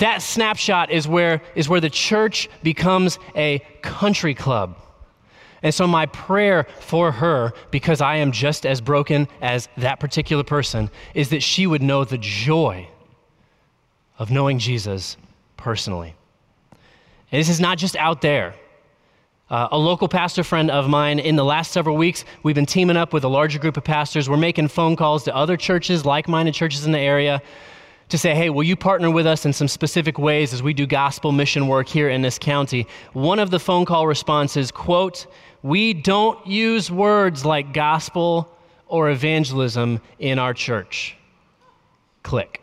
That 0.00 0.22
snapshot 0.22 0.90
is 0.90 1.06
where, 1.06 1.42
is 1.54 1.68
where 1.68 1.82
the 1.82 1.90
church 1.90 2.48
becomes 2.62 3.18
a 3.36 3.58
country 3.82 4.34
club. 4.34 4.78
And 5.62 5.74
so, 5.74 5.86
my 5.86 6.06
prayer 6.06 6.66
for 6.80 7.12
her, 7.12 7.52
because 7.70 8.00
I 8.00 8.16
am 8.16 8.32
just 8.32 8.66
as 8.66 8.80
broken 8.80 9.28
as 9.40 9.68
that 9.76 10.00
particular 10.00 10.44
person, 10.44 10.90
is 11.14 11.30
that 11.30 11.42
she 11.42 11.66
would 11.66 11.82
know 11.82 12.04
the 12.04 12.18
joy 12.18 12.88
of 14.18 14.30
knowing 14.30 14.58
Jesus 14.58 15.16
personally. 15.56 16.14
And 17.32 17.40
this 17.40 17.48
is 17.48 17.60
not 17.60 17.78
just 17.78 17.96
out 17.96 18.20
there. 18.20 18.54
Uh, 19.48 19.68
a 19.70 19.78
local 19.78 20.08
pastor 20.08 20.42
friend 20.42 20.70
of 20.70 20.88
mine, 20.88 21.20
in 21.20 21.36
the 21.36 21.44
last 21.44 21.70
several 21.70 21.96
weeks, 21.96 22.24
we've 22.42 22.56
been 22.56 22.66
teaming 22.66 22.96
up 22.96 23.12
with 23.12 23.22
a 23.22 23.28
larger 23.28 23.60
group 23.60 23.76
of 23.76 23.84
pastors. 23.84 24.28
We're 24.28 24.36
making 24.36 24.68
phone 24.68 24.96
calls 24.96 25.22
to 25.24 25.36
other 25.36 25.56
churches, 25.56 26.04
like 26.04 26.26
minded 26.26 26.52
churches 26.54 26.84
in 26.84 26.90
the 26.90 26.98
area, 26.98 27.40
to 28.08 28.18
say, 28.18 28.34
hey, 28.34 28.50
will 28.50 28.62
you 28.62 28.76
partner 28.76 29.10
with 29.10 29.26
us 29.26 29.44
in 29.44 29.52
some 29.52 29.68
specific 29.68 30.18
ways 30.18 30.52
as 30.52 30.62
we 30.62 30.72
do 30.72 30.86
gospel 30.86 31.32
mission 31.32 31.66
work 31.66 31.88
here 31.88 32.08
in 32.08 32.22
this 32.22 32.38
county? 32.38 32.86
One 33.12 33.38
of 33.38 33.50
the 33.50 33.58
phone 33.58 33.84
call 33.84 34.06
responses, 34.06 34.70
quote, 34.70 35.26
we 35.62 35.92
don't 35.92 36.46
use 36.46 36.90
words 36.90 37.44
like 37.44 37.72
gospel 37.72 38.48
or 38.86 39.10
evangelism 39.10 40.00
in 40.18 40.38
our 40.38 40.54
church. 40.54 41.16
Click. 42.22 42.62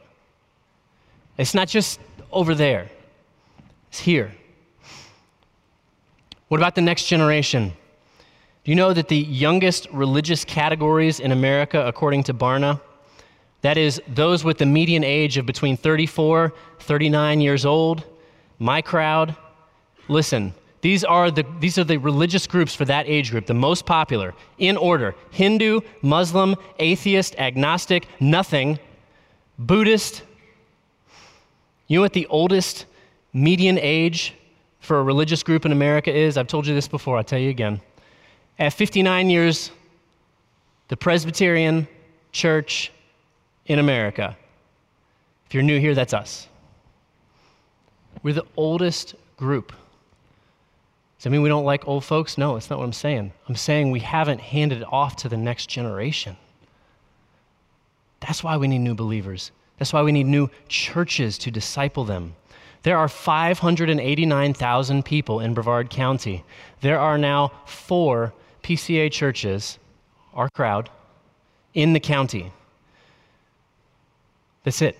It's 1.37 1.53
not 1.53 1.67
just 1.67 1.99
over 2.31 2.55
there, 2.55 2.89
it's 3.89 3.99
here. 3.99 4.31
What 6.47 6.59
about 6.59 6.75
the 6.75 6.81
next 6.81 7.05
generation? 7.05 7.73
Do 8.63 8.71
you 8.71 8.75
know 8.75 8.93
that 8.93 9.09
the 9.09 9.17
youngest 9.17 9.87
religious 9.91 10.45
categories 10.45 11.19
in 11.19 11.31
America, 11.31 11.85
according 11.85 12.23
to 12.23 12.33
Barna, 12.33 12.79
that 13.64 13.78
is, 13.78 14.01
those 14.07 14.43
with 14.43 14.57
the 14.57 14.66
median 14.66 15.05
age 15.05 15.38
of 15.38 15.45
between 15.45 15.78
34, 15.78 16.53
39 16.80 17.41
years 17.41 17.66
old, 17.66 18.03
my 18.59 18.82
crowd, 18.82 19.36
listen, 20.09 20.53
these 20.82 21.05
are, 21.05 21.32
the, 21.32 21.45
these 21.61 21.78
are 21.78 21.86
the 21.86 21.95
religious 21.95 22.45
groups 22.45 22.76
for 22.76 22.84
that 22.84 23.07
age 23.07 23.32
group, 23.32 23.45
the 23.45 23.53
most 23.53 23.86
popular, 23.86 24.34
in 24.57 24.76
order 24.76 25.16
Hindu, 25.32 25.80
Muslim, 26.01 26.57
atheist, 26.78 27.36
agnostic, 27.38 28.05
nothing, 28.20 28.80
Buddhist. 29.57 30.24
You 31.88 31.99
know 31.99 32.01
what 32.01 32.11
the 32.11 32.28
oldest 32.28 32.86
median 33.32 33.78
age 33.80 34.36
for 34.82 34.99
a 34.99 35.03
religious 35.03 35.41
group 35.41 35.66
in 35.66 35.72
America 35.72 36.14
is? 36.14 36.36
I've 36.36 36.47
told 36.47 36.68
you 36.68 36.76
this 36.76 36.89
before, 36.89 37.16
I'll 37.16 37.24
tell 37.24 37.39
you 37.39 37.49
again. 37.49 37.80
At 38.59 38.74
59 38.74 39.30
years, 39.30 39.72
the 40.89 40.97
Presbyterian 40.97 41.88
Church 42.34 42.91
in 43.66 43.80
America. 43.80 44.38
If 45.45 45.53
you're 45.53 45.64
new 45.64 45.80
here, 45.80 45.95
that's 45.95 46.14
us. 46.14 46.47
We're 48.22 48.34
the 48.34 48.45
oldest 48.55 49.16
group. 49.38 49.72
Does 51.18 51.26
that 51.26 51.30
mean 51.30 51.41
we 51.41 51.49
don't 51.49 51.66
like 51.66 51.88
old 51.88 52.03
folks? 52.03 52.38
No, 52.38 52.53
that's 52.53 52.70
not 52.70 52.80
what 52.80 52.86
I'm 52.86 52.93
saying. 52.93 53.32
I'm 53.47 53.55
saying 53.55 53.91
we 53.91 54.01
haven't 54.01 54.41
handed 54.41 54.82
it 54.82 54.88
off 54.91 55.16
to 55.18 55.30
the 55.30 55.38
next 55.38 55.68
generation. 55.70 56.36
That's 58.20 58.43
why 58.43 58.57
we 58.57 58.68
need 58.68 58.80
new 58.80 58.95
believers. 58.95 59.51
That's 59.78 59.93
why 59.93 60.01
we 60.01 60.11
need 60.11 60.26
new 60.26 60.49
churches 60.68 61.38
to 61.39 61.51
disciple 61.51 62.05
them. 62.05 62.36
There 62.84 62.97
are 62.97 63.07
589,000 63.07 65.05
people 65.05 65.39
in 65.39 65.53
Brevard 65.53 65.89
County. 65.89 66.43
There 66.82 66.99
are 66.99 67.18
now 67.18 67.51
four 67.66 68.34
PCA 68.61 69.11
churches, 69.11 69.80
our 70.34 70.49
crowd, 70.49 70.89
in 71.74 71.93
the 71.93 71.99
county. 71.99 72.51
That's 74.64 74.82
it. 74.82 74.99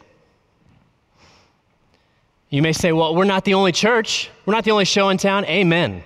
You 2.49 2.61
may 2.61 2.74
say, 2.74 2.91
well, 2.91 3.16
we're 3.16 3.24
not 3.24 3.45
the 3.45 3.55
only 3.55 3.72
church. 3.72 4.30
We're 4.45 4.53
not 4.53 4.64
the 4.64 4.72
only 4.72 4.86
show 4.86 5.09
in 5.09 5.18
town. 5.18 5.45
Amen 5.45 6.03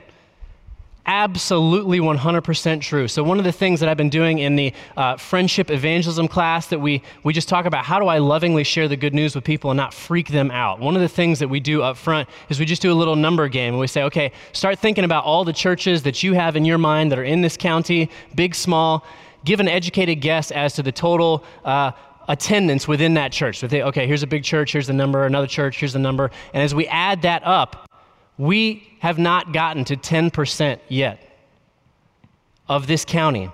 absolutely 1.08 1.99
100% 1.99 2.82
true. 2.82 3.08
So, 3.08 3.24
one 3.24 3.39
of 3.39 3.45
the 3.45 3.51
things 3.51 3.80
that 3.80 3.89
I've 3.89 3.97
been 3.97 4.10
doing 4.10 4.39
in 4.39 4.55
the 4.55 4.74
uh, 4.97 5.16
friendship 5.16 5.72
evangelism 5.72 6.28
class 6.28 6.68
that 6.68 6.80
we, 6.80 7.01
we 7.24 7.34
just 7.34 7.47
talk 7.47 7.66
about 7.66 7.86
how 7.86 7.99
do 7.99 8.08
I 8.08 8.18
lovingly 8.18 8.64
share 8.64 8.88
the 8.88 8.97
good 8.97 9.14
news 9.14 9.34
with 9.34 9.43
people 9.43 9.72
and 9.72 9.78
not 9.78 9.93
freak 9.93 10.28
them 10.28 10.51
out. 10.51 10.80
One 10.80 10.95
of 10.95 11.01
the 11.01 11.08
things 11.08 11.39
that 11.39 11.47
we 11.47 11.60
do 11.60 11.82
up 11.82 11.97
front 11.97 12.28
is 12.49 12.60
we 12.60 12.66
just 12.66 12.82
do 12.82 12.91
a 12.91 12.93
little 12.93 13.16
number 13.16 13.47
game 13.47 13.74
and 13.74 13.80
we 13.80 13.88
say, 13.88 14.03
okay, 14.03 14.32
start 14.51 14.78
thinking 14.80 15.05
about 15.05 15.24
all 15.24 15.45
the 15.45 15.53
churches 15.53 16.03
that 16.03 16.22
you 16.24 16.34
have 16.34 16.55
in 16.55 16.66
your 16.66 16.78
mind 16.78 17.12
that 17.12 17.20
are 17.20 17.24
in 17.24 17.41
this 17.41 17.55
county, 17.55 18.10
big, 18.36 18.53
small. 18.53 19.05
Give 19.45 19.62
an 19.62 19.70
educated 19.70 20.20
guess 20.20 20.51
as 20.51 20.74
to 20.74 20.84
the 20.84 20.91
total. 20.91 21.43
Uh, 21.64 21.91
attendance 22.28 22.88
within 22.88 23.13
that 23.15 23.32
church. 23.32 23.59
So 23.59 23.67
they, 23.67 23.84
okay, 23.84 24.07
here's 24.07 24.23
a 24.23 24.28
big 24.28 24.43
church, 24.43 24.71
here's 24.71 24.88
the 24.88 24.93
number, 24.93 25.25
another 25.25 25.47
church, 25.47 25.80
here's 25.80 25.93
the 25.93 25.99
number. 25.99 26.32
And 26.53 26.61
as 26.61 26.75
we 26.75 26.88
add 26.88 27.21
that 27.21 27.43
up, 27.45 27.89
we 28.38 28.88
have 28.99 29.17
not 29.17 29.53
gotten 29.53 29.86
to 29.86 29.95
10% 29.95 30.80
yet 30.89 31.23
of 32.67 32.88
this 32.88 33.05
county. 33.05 33.49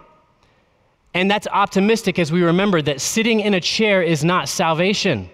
And 1.13 1.29
that's 1.29 1.47
optimistic 1.47 2.17
as 2.17 2.31
we 2.31 2.41
remember 2.41 2.81
that 2.81 2.99
sitting 2.99 3.39
in 3.39 3.53
a 3.53 3.61
chair 3.61 4.01
is 4.01 4.23
not 4.23 4.49
salvation. 4.49 5.29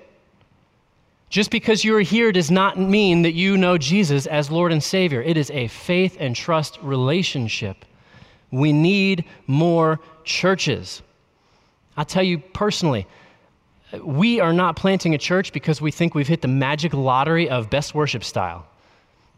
Just 1.30 1.52
because 1.52 1.84
you 1.84 1.96
are 1.96 2.02
here 2.02 2.32
does 2.32 2.52
not 2.52 2.78
mean 2.78 3.22
that 3.22 3.34
you 3.34 3.56
know 3.56 3.78
Jesus 3.78 4.26
as 4.26 4.50
Lord 4.50 4.72
and 4.72 4.84
Savior. 4.84 5.22
It 5.22 5.38
is 5.38 5.52
a 5.52 5.68
faith 5.68 6.18
and 6.20 6.36
trust 6.36 6.80
relationship. 6.82 7.86
We 8.52 8.74
need 8.74 9.26
more 9.48 10.00
churches. 10.24 11.02
I'll 11.96 12.06
tell 12.06 12.24
you 12.24 12.40
personally, 12.40 13.06
we 14.04 14.40
are 14.40 14.54
not 14.54 14.76
planting 14.76 15.16
a 15.16 15.18
church 15.18 15.52
because 15.52 15.82
we 15.82 15.92
think 15.92 16.14
we've 16.14 16.28
hit 16.28 16.42
the 16.42 16.48
magic 16.48 16.94
lottery 16.94 17.50
of 17.50 17.70
best 17.70 17.96
worship 17.96 18.24
style. 18.24 18.66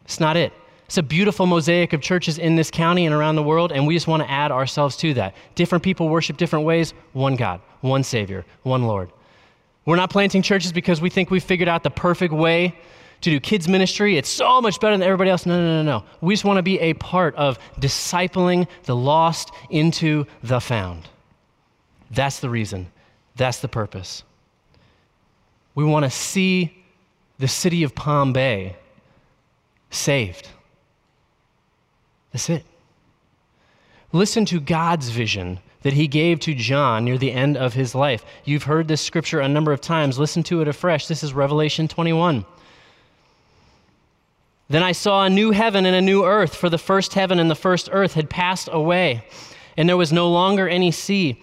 It's 0.04 0.20
not 0.20 0.36
it. 0.36 0.52
It's 0.86 0.98
a 0.98 1.02
beautiful 1.02 1.46
mosaic 1.46 1.94
of 1.94 2.02
churches 2.02 2.38
in 2.38 2.56
this 2.56 2.70
county 2.70 3.06
and 3.06 3.14
around 3.14 3.36
the 3.36 3.42
world, 3.42 3.72
and 3.72 3.86
we 3.86 3.94
just 3.94 4.06
want 4.06 4.22
to 4.22 4.30
add 4.30 4.52
ourselves 4.52 4.96
to 4.98 5.14
that. 5.14 5.34
Different 5.54 5.82
people 5.82 6.08
worship 6.08 6.36
different 6.36 6.66
ways, 6.66 6.92
one 7.14 7.34
God, 7.36 7.62
one 7.80 8.04
Savior, 8.04 8.44
one 8.62 8.82
Lord. 8.82 9.10
We're 9.86 9.96
not 9.96 10.10
planting 10.10 10.42
churches 10.42 10.70
because 10.70 11.00
we 11.00 11.08
think 11.08 11.30
we've 11.30 11.42
figured 11.42 11.68
out 11.68 11.82
the 11.82 11.90
perfect 11.90 12.34
way 12.34 12.74
to 13.22 13.30
do 13.30 13.40
kids' 13.40 13.68
ministry. 13.68 14.18
It's 14.18 14.28
so 14.28 14.60
much 14.60 14.80
better 14.80 14.96
than 14.96 15.02
everybody 15.02 15.30
else. 15.30 15.46
No, 15.46 15.58
no, 15.58 15.82
no, 15.82 16.00
no. 16.00 16.04
We 16.20 16.34
just 16.34 16.44
want 16.44 16.58
to 16.58 16.62
be 16.62 16.78
a 16.80 16.92
part 16.94 17.34
of 17.36 17.58
discipling 17.80 18.68
the 18.82 18.94
lost 18.94 19.50
into 19.70 20.26
the 20.42 20.60
found. 20.60 21.08
That's 22.10 22.40
the 22.40 22.50
reason. 22.50 22.88
That's 23.36 23.60
the 23.60 23.68
purpose. 23.68 24.24
We 25.74 25.84
want 25.84 26.04
to 26.04 26.10
see 26.10 26.84
the 27.38 27.48
city 27.48 27.82
of 27.82 27.94
Palm 27.94 28.32
Bay 28.32 28.76
saved. 29.90 30.48
That's 32.32 32.48
it. 32.50 32.64
Listen 34.12 34.44
to 34.46 34.60
God's 34.60 35.08
vision 35.08 35.58
that 35.82 35.94
he 35.94 36.06
gave 36.06 36.38
to 36.40 36.54
John 36.54 37.04
near 37.04 37.18
the 37.18 37.32
end 37.32 37.56
of 37.56 37.74
his 37.74 37.94
life. 37.94 38.24
You've 38.44 38.62
heard 38.64 38.88
this 38.88 39.00
scripture 39.00 39.40
a 39.40 39.48
number 39.48 39.72
of 39.72 39.80
times. 39.80 40.18
Listen 40.18 40.42
to 40.44 40.60
it 40.60 40.68
afresh. 40.68 41.06
This 41.06 41.22
is 41.22 41.32
Revelation 41.32 41.88
21. 41.88 42.44
Then 44.68 44.82
I 44.82 44.92
saw 44.92 45.24
a 45.24 45.30
new 45.30 45.50
heaven 45.50 45.84
and 45.84 45.96
a 45.96 46.00
new 46.00 46.24
earth, 46.24 46.54
for 46.54 46.70
the 46.70 46.78
first 46.78 47.14
heaven 47.14 47.38
and 47.38 47.50
the 47.50 47.54
first 47.54 47.88
earth 47.92 48.14
had 48.14 48.30
passed 48.30 48.68
away, 48.72 49.26
and 49.76 49.88
there 49.88 49.96
was 49.96 50.12
no 50.12 50.30
longer 50.30 50.68
any 50.68 50.90
sea. 50.90 51.42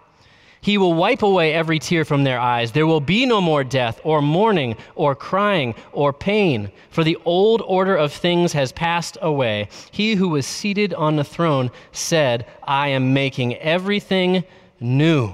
He 0.61 0.77
will 0.77 0.93
wipe 0.93 1.23
away 1.23 1.53
every 1.53 1.79
tear 1.79 2.05
from 2.05 2.23
their 2.23 2.39
eyes. 2.39 2.71
There 2.71 2.87
will 2.87 3.01
be 3.01 3.25
no 3.25 3.41
more 3.41 3.63
death, 3.63 3.99
or 4.03 4.21
mourning, 4.21 4.75
or 4.95 5.15
crying, 5.15 5.75
or 5.91 6.13
pain, 6.13 6.71
for 6.89 7.03
the 7.03 7.17
old 7.25 7.61
order 7.65 7.95
of 7.95 8.13
things 8.13 8.53
has 8.53 8.71
passed 8.71 9.17
away. 9.21 9.69
He 9.91 10.15
who 10.15 10.29
was 10.29 10.45
seated 10.45 10.93
on 10.93 11.15
the 11.15 11.23
throne 11.23 11.71
said, 11.91 12.45
I 12.63 12.89
am 12.89 13.13
making 13.13 13.55
everything 13.55 14.43
new. 14.79 15.33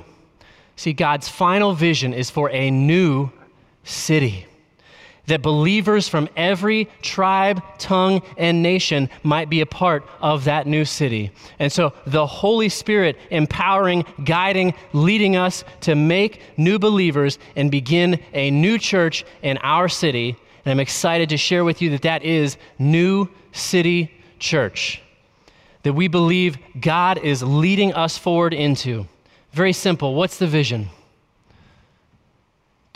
See, 0.78 0.94
God's 0.94 1.28
final 1.28 1.74
vision 1.74 2.14
is 2.14 2.30
for 2.30 2.50
a 2.52 2.72
new 2.72 3.30
city 3.84 4.47
that 5.28 5.42
believers 5.42 6.08
from 6.08 6.28
every 6.36 6.90
tribe, 7.02 7.62
tongue, 7.78 8.22
and 8.38 8.64
nation 8.64 9.10
might 9.24 9.50
be 9.50 9.62
a 9.62 9.66
part 9.66 10.06
of 10.20 10.46
that 10.46 10.66
new 10.68 10.86
city. 10.86 11.32
And 11.60 11.72
so 11.72 11.94
the 12.06 12.26
Holy 12.26 12.70
Spirit 12.70 13.18
empowering, 13.30 14.06
guiding, 14.24 14.74
leading 14.94 15.36
us 15.36 15.64
to 15.82 15.96
make 15.96 16.42
new 16.58 16.80
believers 16.80 17.40
and 17.56 17.70
begin 17.70 18.22
a 18.34 18.50
new 18.52 18.78
church 18.78 19.26
in 19.42 19.58
our 19.60 19.88
city. 19.90 20.36
And 20.66 20.72
I'm 20.72 20.80
excited 20.80 21.30
to 21.30 21.38
share 21.38 21.64
with 21.64 21.82
you 21.82 21.92
that 21.92 22.02
that 22.02 22.24
is 22.24 22.58
New 22.80 23.30
City 23.52 24.12
Church. 24.40 25.02
That 25.84 25.94
we 25.94 26.08
believe 26.08 26.58
God 26.80 27.18
is 27.20 27.44
leading 27.44 27.94
us 27.94 28.18
forward 28.18 28.54
into. 28.54 29.08
Very 29.52 29.74
simple. 29.74 30.16
What's 30.16 30.38
the 30.38 30.48
vision? 30.48 30.90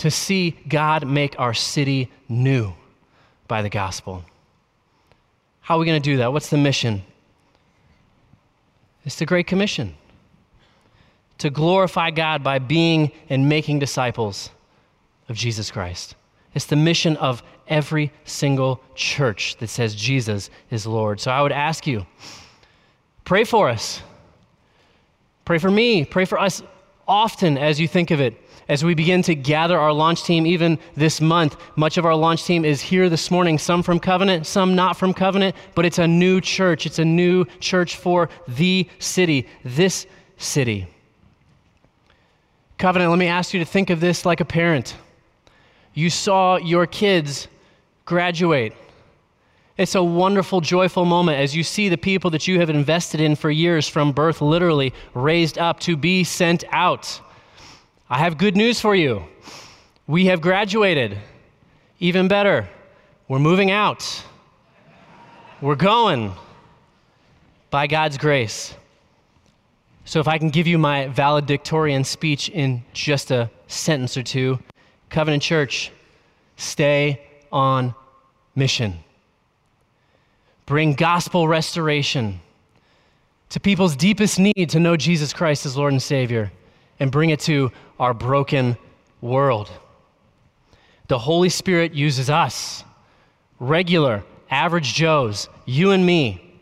To 0.02 0.10
see 0.10 0.58
God 0.68 1.08
make 1.08 1.39
our 1.39 1.54
city 1.54 2.12
new 2.28 2.74
by 3.47 3.62
the 3.62 3.70
gospel. 3.70 4.26
How 5.60 5.76
are 5.76 5.80
we 5.80 5.86
going 5.86 6.02
to 6.02 6.10
do 6.10 6.18
that? 6.18 6.34
What's 6.34 6.49
the 6.49 6.58
mission? 6.58 7.04
It's 9.06 9.18
the 9.18 9.28
Great 9.28 9.45
Commission 9.45 9.93
to 11.38 11.52
glorify 11.52 12.10
God 12.10 12.43
by 12.43 12.58
being 12.58 13.12
and 13.30 13.47
making 13.47 13.78
disciples 13.78 14.49
of 15.30 15.36
Jesus 15.36 15.70
Christ. 15.70 16.16
It's 16.56 16.66
the 16.66 16.76
mission 16.76 17.16
of 17.18 17.43
every 17.68 18.12
single 18.26 18.82
church 18.95 19.56
that 19.58 19.68
says 19.68 19.93
Jesus 19.93 20.49
is 20.72 20.88
Lord. 20.88 21.20
So 21.20 21.30
I 21.30 21.43
would 21.43 21.52
ask 21.52 21.86
you 21.86 22.08
pray 23.24 23.43
for 23.43 23.70
us. 23.70 24.02
Pray 25.45 25.60
for 25.60 25.70
me. 25.70 26.06
Pray 26.06 26.26
for 26.26 26.39
us 26.39 26.64
often 27.08 27.58
as 27.58 27.80
you 27.80 27.88
think 27.88 28.12
of 28.12 28.20
it 28.20 28.36
as 28.72 28.86
we 28.86 28.93
begin 28.93 29.22
to 29.22 29.36
gather 29.36 29.78
our 29.78 29.91
launch 29.91 30.24
team, 30.24 30.45
even 30.45 30.80
this 30.95 31.20
month. 31.20 31.58
Much 31.76 31.97
of 31.97 32.06
our 32.06 32.16
launch 32.16 32.45
team 32.45 32.64
is 32.64 32.80
here 32.80 33.10
this 33.10 33.30
morning, 33.30 33.58
some 33.58 33.84
from 33.84 33.99
Covenant, 33.99 34.45
some 34.45 34.76
not 34.76 34.95
from 34.95 35.14
Covenant, 35.14 35.58
but 35.76 35.86
it's 35.86 35.99
a 35.99 36.08
new 36.08 36.39
church. 36.39 36.86
It's 36.86 36.99
a 36.99 37.04
new 37.04 37.43
church 37.60 37.97
for 37.97 38.30
the 38.47 38.88
city, 38.99 39.45
this 39.66 40.06
city. 40.38 40.88
Covenant, 42.78 43.12
let 43.12 43.20
me 43.20 43.28
ask 43.28 43.54
you 43.54 43.60
to 43.60 43.66
think 43.66 43.89
of 43.89 43.99
this 43.99 44.26
like 44.26 44.39
a 44.39 44.45
parent. 44.45 44.95
You 45.93 46.10
saw 46.10 46.56
your 46.56 46.88
kids 46.88 47.49
graduate. 48.06 48.74
It's 49.82 49.95
a 49.95 50.03
wonderful, 50.03 50.61
joyful 50.61 51.05
moment 51.05 51.39
as 51.39 51.55
you 51.55 51.63
see 51.63 51.89
the 51.89 51.97
people 51.97 52.29
that 52.29 52.47
you 52.47 52.59
have 52.59 52.69
invested 52.69 53.19
in 53.19 53.36
for 53.36 53.49
years 53.49 53.88
from 53.88 54.11
birth 54.11 54.39
literally 54.39 54.93
raised 55.15 55.57
up 55.57 55.79
to 55.79 55.97
be 55.97 56.23
sent 56.23 56.63
out. 56.69 57.19
I 58.07 58.19
have 58.19 58.38
good 58.38 58.55
news 58.55 58.79
for 58.79 58.93
you. 58.93 59.23
We 60.05 60.27
have 60.27 60.39
graduated. 60.39 61.17
Even 61.99 62.27
better, 62.27 62.69
we're 63.27 63.39
moving 63.39 63.71
out. 63.71 64.23
We're 65.61 65.73
going 65.73 66.36
by 67.71 67.88
God's 67.88 68.19
grace. 68.19 68.75
So, 70.05 70.19
if 70.19 70.27
I 70.27 70.38
can 70.38 70.51
give 70.51 70.67
you 70.67 70.77
my 70.77 71.07
valedictorian 71.07 72.03
speech 72.03 72.49
in 72.49 72.84
just 72.93 73.32
a 73.32 73.49
sentence 73.65 74.15
or 74.15 74.21
two 74.21 74.59
Covenant 75.09 75.41
Church, 75.41 75.91
stay 76.55 77.19
on 77.51 77.95
mission. 78.53 78.99
Bring 80.66 80.93
gospel 80.93 81.47
restoration 81.47 82.39
to 83.49 83.59
people's 83.59 83.95
deepest 83.95 84.39
need 84.39 84.70
to 84.70 84.80
know 84.80 84.95
Jesus 84.95 85.34
Christ 85.34 85.66
as 85.66 85.76
Lord 85.76 85.91
and 85.91 86.01
Savior, 86.01 86.51
and 86.99 87.12
bring 87.12 87.32
it 87.32 87.41
to 87.41 87.72
our 87.99 88.14
broken 88.14 88.78
world. 89.20 89.70
The 91.09 91.20
Holy 91.20 91.49
Spirit 91.49 91.93
uses 91.93 92.30
us, 92.30 92.86
regular, 93.59 94.24
average 94.49 94.93
Joes, 94.93 95.49
you 95.66 95.91
and 95.91 96.05
me, 96.05 96.59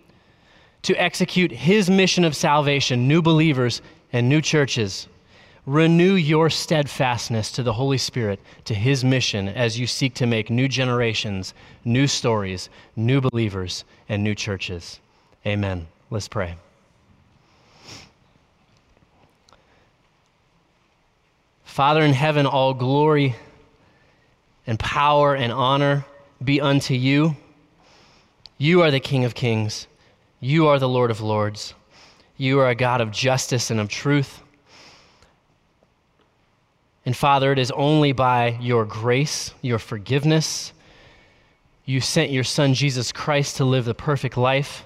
to 0.81 0.95
execute 0.95 1.51
His 1.51 1.89
mission 1.89 2.25
of 2.25 2.35
salvation, 2.35 3.07
new 3.07 3.21
believers 3.21 3.83
and 4.11 4.27
new 4.27 4.41
churches. 4.41 5.07
Renew 5.65 6.13
your 6.13 6.49
steadfastness 6.49 7.51
to 7.51 7.63
the 7.63 7.73
Holy 7.73 7.97
Spirit, 7.97 8.39
to 8.65 8.73
His 8.73 9.03
mission, 9.03 9.47
as 9.47 9.79
you 9.79 9.87
seek 9.87 10.13
to 10.15 10.25
make 10.25 10.49
new 10.49 10.67
generations, 10.67 11.53
new 11.85 12.07
stories, 12.07 12.69
new 12.95 13.21
believers, 13.21 13.83
and 14.07 14.23
new 14.23 14.35
churches. 14.35 14.99
Amen. 15.45 15.87
Let's 16.09 16.27
pray. 16.27 16.55
Father 21.63 22.01
in 22.01 22.13
heaven, 22.13 22.45
all 22.45 22.73
glory 22.73 23.35
and 24.65 24.77
power 24.79 25.35
and 25.35 25.51
honor 25.51 26.05
be 26.43 26.59
unto 26.59 26.93
you. 26.93 27.35
You 28.57 28.81
are 28.81 28.91
the 28.91 28.99
King 28.99 29.23
of 29.23 29.33
kings. 29.33 29.87
You 30.39 30.67
are 30.67 30.79
the 30.79 30.89
Lord 30.89 31.11
of 31.11 31.21
lords. 31.21 31.73
You 32.37 32.59
are 32.59 32.69
a 32.69 32.75
God 32.75 33.01
of 33.01 33.11
justice 33.11 33.71
and 33.71 33.79
of 33.79 33.87
truth. 33.87 34.41
And 37.09 37.17
Father, 37.17 37.51
it 37.51 37.57
is 37.57 37.71
only 37.71 38.11
by 38.11 38.59
your 38.61 38.85
grace, 38.85 39.51
your 39.63 39.79
forgiveness, 39.79 40.73
you 41.83 42.01
sent 42.01 42.29
your 42.29 42.43
Son 42.43 42.75
Jesus 42.75 43.11
Christ 43.11 43.57
to 43.57 43.65
live 43.65 43.85
the 43.85 43.95
perfect 43.95 44.37
life, 44.37 44.85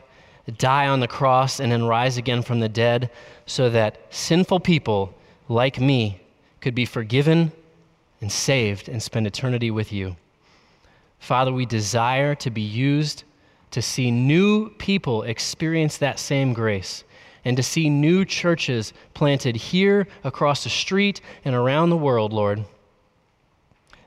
die 0.58 0.88
on 0.88 1.02
the 1.02 1.08
cross, 1.10 1.60
and 1.60 1.70
then 1.70 1.84
rise 1.84 2.16
again 2.16 2.42
from 2.42 2.62
the 2.62 2.70
dead 2.70 3.12
so 3.46 3.70
that 3.72 4.00
sinful 4.10 4.62
people 4.62 5.14
like 5.50 5.82
me 5.82 6.22
could 6.62 6.74
be 6.74 6.86
forgiven 6.86 7.52
and 8.22 8.32
saved 8.32 8.88
and 8.88 9.04
spend 9.04 9.28
eternity 9.28 9.70
with 9.70 9.92
you. 9.92 10.16
Father, 11.20 11.52
we 11.52 11.66
desire 11.66 12.36
to 12.36 12.50
be 12.50 12.62
used 12.62 13.26
to 13.72 13.82
see 13.82 14.12
new 14.12 14.70
people 14.78 15.24
experience 15.24 15.98
that 15.98 16.20
same 16.20 16.54
grace 16.54 17.04
and 17.46 17.58
to 17.58 17.64
see 17.64 17.90
new 17.90 18.26
churches 18.26 18.94
planted 19.14 19.56
here, 19.56 20.08
across 20.24 20.64
the 20.64 20.70
street, 20.70 21.22
and 21.44 21.56
around 21.56 21.90
the 21.90 21.98
world, 21.98 22.34
Lord, 22.34 22.66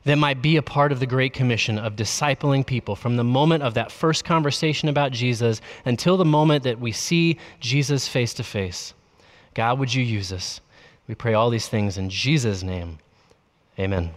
that 0.04 0.16
might 0.16 0.40
be 0.40 0.56
a 0.56 0.62
part 0.62 0.92
of 0.92 1.00
the 1.00 1.06
Great 1.06 1.32
Commission 1.32 1.78
of 1.78 1.96
discipling 1.96 2.64
people 2.64 2.94
from 2.94 3.16
the 3.16 3.24
moment 3.24 3.62
of 3.62 3.74
that 3.74 3.90
first 3.90 4.24
conversation 4.24 4.88
about 4.88 5.12
Jesus 5.12 5.60
until 5.84 6.16
the 6.16 6.24
moment 6.24 6.62
that 6.62 6.78
we 6.78 6.92
see 6.92 7.38
Jesus 7.58 8.06
face 8.06 8.32
to 8.34 8.44
face. 8.44 8.94
God, 9.54 9.78
would 9.78 9.92
you 9.92 10.04
use 10.04 10.32
us? 10.32 10.60
We 11.08 11.14
pray 11.14 11.34
all 11.34 11.50
these 11.50 11.68
things 11.68 11.98
in 11.98 12.08
Jesus' 12.08 12.62
name. 12.62 12.98
Amen. 13.78 14.12